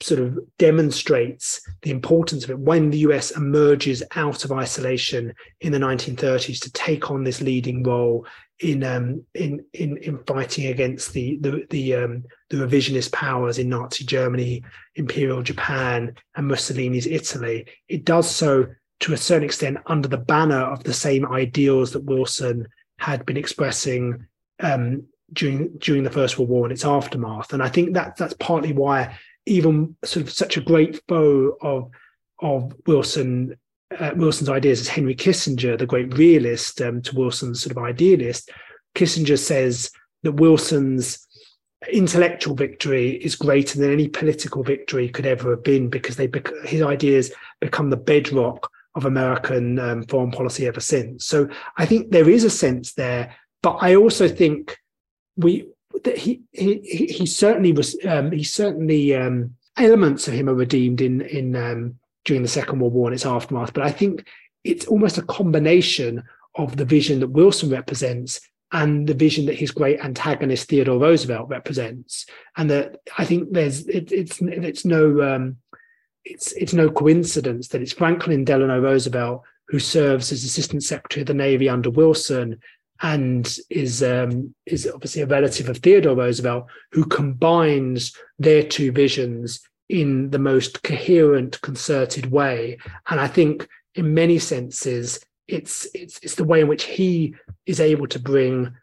[0.00, 5.72] sort of demonstrates the importance of it when the US emerges out of isolation in
[5.72, 8.26] the 1930s to take on this leading role
[8.60, 13.68] in um, in, in in fighting against the the the, um, the revisionist powers in
[13.68, 14.62] Nazi Germany,
[14.94, 17.66] Imperial Japan, and Mussolini's Italy.
[17.88, 18.66] It does so
[19.00, 22.66] to a certain extent under the banner of the same ideals that Wilson
[22.98, 24.26] had been expressing
[24.60, 27.52] um, during during the First World War and its aftermath.
[27.52, 31.90] And I think that that's partly why even sort of such a great foe of
[32.40, 33.56] of Wilson
[33.98, 38.50] uh, Wilson's ideas as Henry Kissinger, the great realist, um, to Wilson's sort of idealist.
[38.94, 39.90] Kissinger says
[40.22, 41.26] that Wilson's
[41.92, 46.30] intellectual victory is greater than any political victory could ever have been because they
[46.64, 47.30] his ideas
[47.60, 51.26] become the bedrock of American um, foreign policy ever since.
[51.26, 54.78] So I think there is a sense there, but I also think
[55.36, 55.68] we
[56.04, 61.00] that he he he certainly was um, he certainly um, elements of him are redeemed
[61.00, 63.72] in in um, during the Second World War and its aftermath.
[63.72, 64.26] But I think
[64.64, 66.22] it's almost a combination
[66.54, 68.40] of the vision that Wilson represents
[68.72, 73.86] and the vision that his great antagonist Theodore Roosevelt represents, and that I think there's
[73.86, 75.56] it, it's it's no um,
[76.24, 81.26] it's it's no coincidence that it's Franklin Delano Roosevelt who serves as Assistant Secretary of
[81.26, 82.60] the Navy under Wilson
[83.02, 89.60] and is um, is obviously a relative of Theodore Roosevelt, who combines their two visions
[89.88, 92.78] in the most coherent, concerted way.
[93.08, 97.34] And I think, in many senses, it's it's it's the way in which he
[97.66, 98.74] is able to bring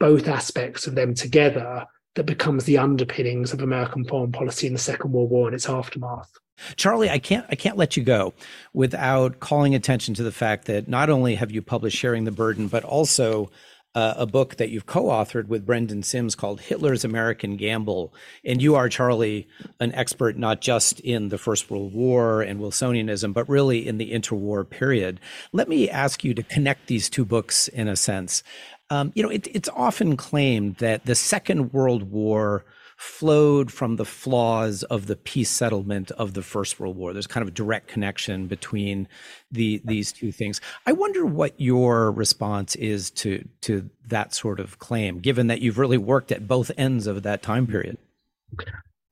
[0.00, 1.84] both aspects of them together
[2.14, 5.68] that becomes the underpinnings of American foreign policy in the Second World War and its
[5.68, 6.30] aftermath.
[6.76, 8.34] Charlie, I can't I can't let you go
[8.72, 12.68] without calling attention to the fact that not only have you published Sharing the Burden,
[12.68, 13.50] but also
[13.94, 18.12] uh, a book that you've co-authored with Brendan Simms called Hitler's American Gamble.
[18.44, 19.48] And you are, Charlie,
[19.80, 24.12] an expert not just in the First World War and Wilsonianism, but really in the
[24.12, 25.20] interwar period.
[25.52, 28.42] Let me ask you to connect these two books in a sense.
[28.90, 32.64] Um, you know, it, it's often claimed that the Second World War
[32.98, 37.12] flowed from the flaws of the peace settlement of the First World War.
[37.12, 39.06] There's kind of a direct connection between
[39.52, 40.60] the these two things.
[40.84, 45.78] I wonder what your response is to to that sort of claim, given that you've
[45.78, 47.98] really worked at both ends of that time period.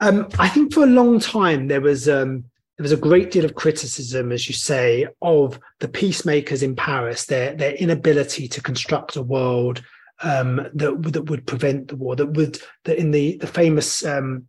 [0.00, 2.44] Um, I think for a long time there was um,
[2.76, 7.26] there was a great deal of criticism, as you say, of the peacemakers in Paris,
[7.26, 9.80] their their inability to construct a world
[10.22, 12.16] um, that that would prevent the war.
[12.16, 14.46] That would that in the the famous um,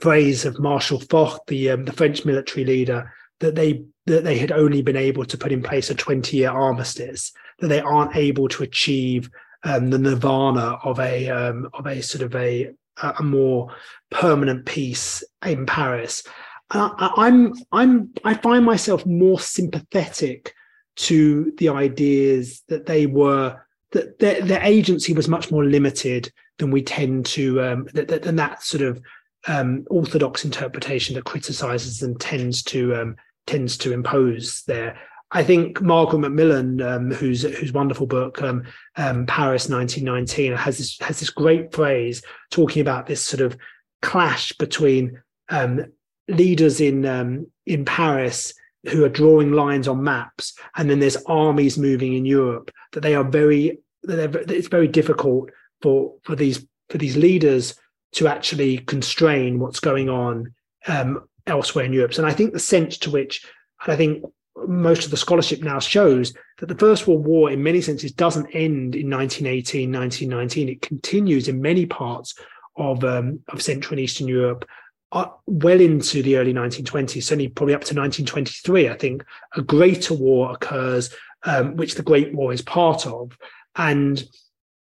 [0.00, 4.52] phrase of Marshal Foch, the um, the French military leader, that they that they had
[4.52, 8.48] only been able to put in place a 20 year armistice, that they aren't able
[8.48, 9.30] to achieve
[9.64, 12.70] um, the nirvana of a um, of a sort of a
[13.02, 13.74] a more
[14.10, 16.22] permanent peace in Paris.
[16.70, 20.54] I, I'm I'm I find myself more sympathetic
[20.96, 23.60] to the ideas that they were
[23.92, 28.82] that their, agency was much more limited than we tend to um, than that sort
[28.82, 29.00] of
[29.46, 33.16] um, orthodox interpretation that criticizes and tends to um,
[33.46, 34.98] tends to impose there.
[35.30, 38.64] I think Margaret Macmillan, um, whose whose wonderful book um,
[38.96, 43.56] um, Paris 1919 has this has this great phrase talking about this sort of
[44.02, 45.20] clash between
[45.50, 45.84] um,
[46.28, 48.54] leaders in um, in Paris
[48.86, 52.70] who are drawing lines on maps, and then there's armies moving in Europe.
[52.92, 55.50] That they are very, that it's very difficult
[55.82, 57.74] for for these for these leaders
[58.12, 60.54] to actually constrain what's going on
[60.86, 62.16] um, elsewhere in Europe.
[62.16, 63.44] And I think the sense to which,
[63.86, 64.24] I think
[64.66, 68.46] most of the scholarship now shows that the First World War, in many senses, doesn't
[68.54, 70.68] end in 1918, 1919.
[70.68, 72.34] It continues in many parts
[72.76, 74.64] of, um, of Central and Eastern Europe
[75.12, 78.88] well into the early 1920s, certainly probably up to 1923.
[78.88, 79.24] I think
[79.56, 81.10] a greater war occurs,
[81.44, 83.36] um, which the Great War is part of.
[83.76, 84.22] And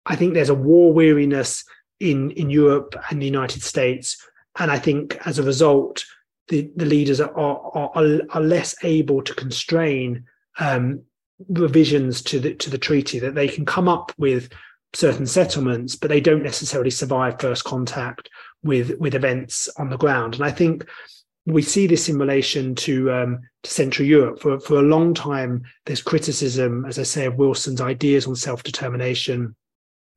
[0.07, 1.65] I think there's a war weariness
[2.01, 4.17] in, in Europe and the United States.
[4.59, 6.05] And I think as a result,
[6.49, 10.25] the, the leaders are, are, are, are less able to constrain
[10.59, 11.03] um,
[11.49, 14.51] revisions to the to the treaty that they can come up with
[14.93, 18.29] certain settlements, but they don't necessarily survive first contact
[18.63, 20.35] with with events on the ground.
[20.35, 20.87] And I think
[21.47, 24.41] we see this in relation to um, to Central Europe.
[24.41, 28.63] For for a long time, there's criticism, as I say, of Wilson's ideas on self
[28.63, 29.55] determination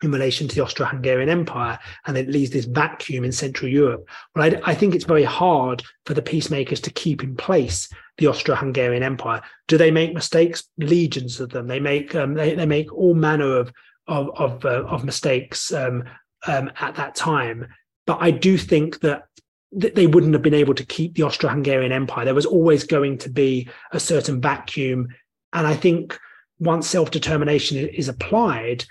[0.03, 4.05] in relation to the Austro-Hungarian Empire, and it leaves this vacuum in Central Europe.
[4.35, 7.87] Well, I, I think it's very hard for the peacemakers to keep in place
[8.17, 9.41] the Austro-Hungarian Empire.
[9.67, 10.65] Do they make mistakes?
[10.77, 11.67] Legions of them.
[11.67, 13.71] They make um, they, they make all manner of
[14.07, 16.03] of of, uh, of mistakes um,
[16.47, 17.67] um, at that time.
[18.05, 19.27] But I do think that
[19.71, 22.25] they wouldn't have been able to keep the Austro-Hungarian Empire.
[22.25, 25.07] There was always going to be a certain vacuum,
[25.51, 26.19] and I think
[26.59, 28.85] once self-determination is applied,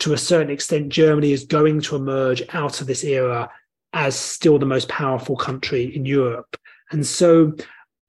[0.00, 3.50] to a certain extent, Germany is going to emerge out of this era
[3.92, 6.56] as still the most powerful country in Europe.
[6.90, 7.54] And so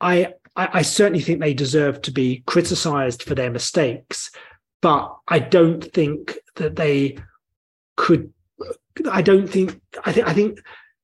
[0.02, 4.30] I, I, I certainly think they deserve to be criticized for their mistakes,
[4.82, 7.20] but I don't think that they
[7.96, 8.34] could.
[9.10, 9.80] I don't think.
[10.06, 10.28] I think.
[10.28, 10.60] I think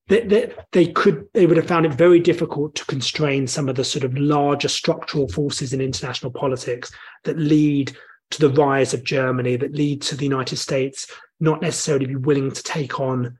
[0.08, 1.26] that, that they could.
[1.34, 4.68] They would have found it very difficult to constrain some of the sort of larger
[4.68, 6.90] structural forces in international politics
[7.24, 7.96] that lead
[8.30, 11.06] to the rise of Germany that lead to the United States
[11.40, 13.38] not necessarily be willing to take on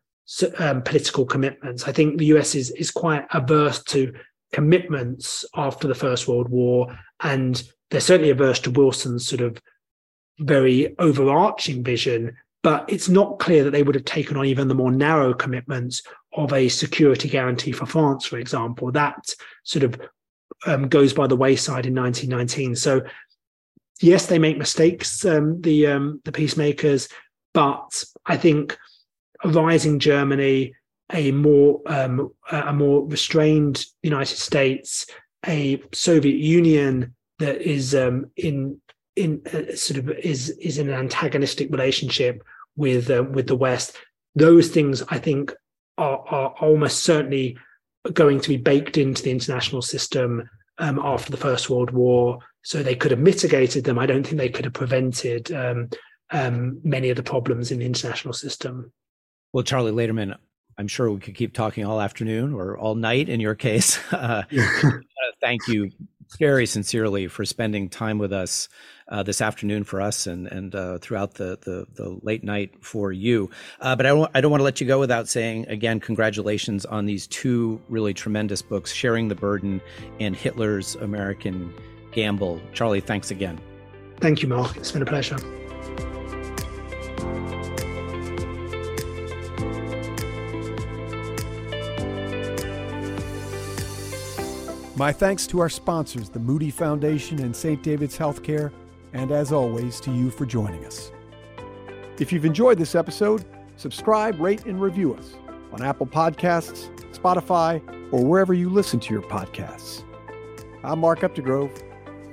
[0.58, 1.86] um, political commitments.
[1.86, 4.12] I think the US is is quite averse to
[4.52, 9.60] commitments after the First World War, and they're certainly averse to Wilson's sort of
[10.38, 12.36] very overarching vision.
[12.64, 16.02] But it's not clear that they would have taken on even the more narrow commitments
[16.32, 18.90] of a security guarantee for France, for example.
[18.90, 20.00] That sort of
[20.66, 22.74] um, goes by the wayside in 1919.
[22.74, 23.02] So
[24.00, 27.08] yes, they make mistakes, um, the um, the peacemakers,
[27.52, 28.76] but I think
[29.42, 30.74] a rising Germany,
[31.12, 35.06] a more um, a more restrained United States,
[35.46, 38.80] a Soviet Union that is um, in
[39.16, 42.42] in uh, sort of is is in an antagonistic relationship
[42.76, 43.96] with uh, with the West.
[44.34, 45.54] Those things, I think,
[45.98, 47.56] are, are almost certainly
[48.12, 50.48] going to be baked into the international system
[50.78, 52.38] um, after the First World War.
[52.62, 53.98] So they could have mitigated them.
[53.98, 55.88] I don't think they could have prevented um,
[56.30, 58.92] um, many of the problems in the international system.
[59.52, 60.36] Well, Charlie Laderman,
[60.78, 63.98] I'm sure we could keep talking all afternoon or all night in your case.
[65.26, 65.90] Uh, thank you
[66.38, 68.68] very sincerely for spending time with us
[69.08, 73.12] uh, this afternoon for us and and uh, throughout the, the, the late night for
[73.12, 73.50] you.
[73.80, 76.86] Uh, but I don't I don't want to let you go without saying again congratulations
[76.86, 79.80] on these two really tremendous books, Sharing the Burden
[80.20, 81.72] and Hitler's American
[82.12, 82.60] Gamble.
[82.72, 83.60] Charlie, thanks again.
[84.20, 84.76] Thank you, Mark.
[84.76, 85.36] It's been a pleasure.
[94.96, 97.82] My thanks to our sponsors, the Moody Foundation and St.
[97.82, 98.72] David's Healthcare,
[99.12, 101.10] and as always, to you for joining us.
[102.20, 103.44] If you've enjoyed this episode,
[103.76, 105.34] subscribe, rate, and review us
[105.72, 107.82] on Apple Podcasts, Spotify,
[108.12, 110.04] or wherever you listen to your podcasts.
[110.84, 111.76] I'm Mark Updegrove.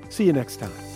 [0.09, 0.90] See you next time.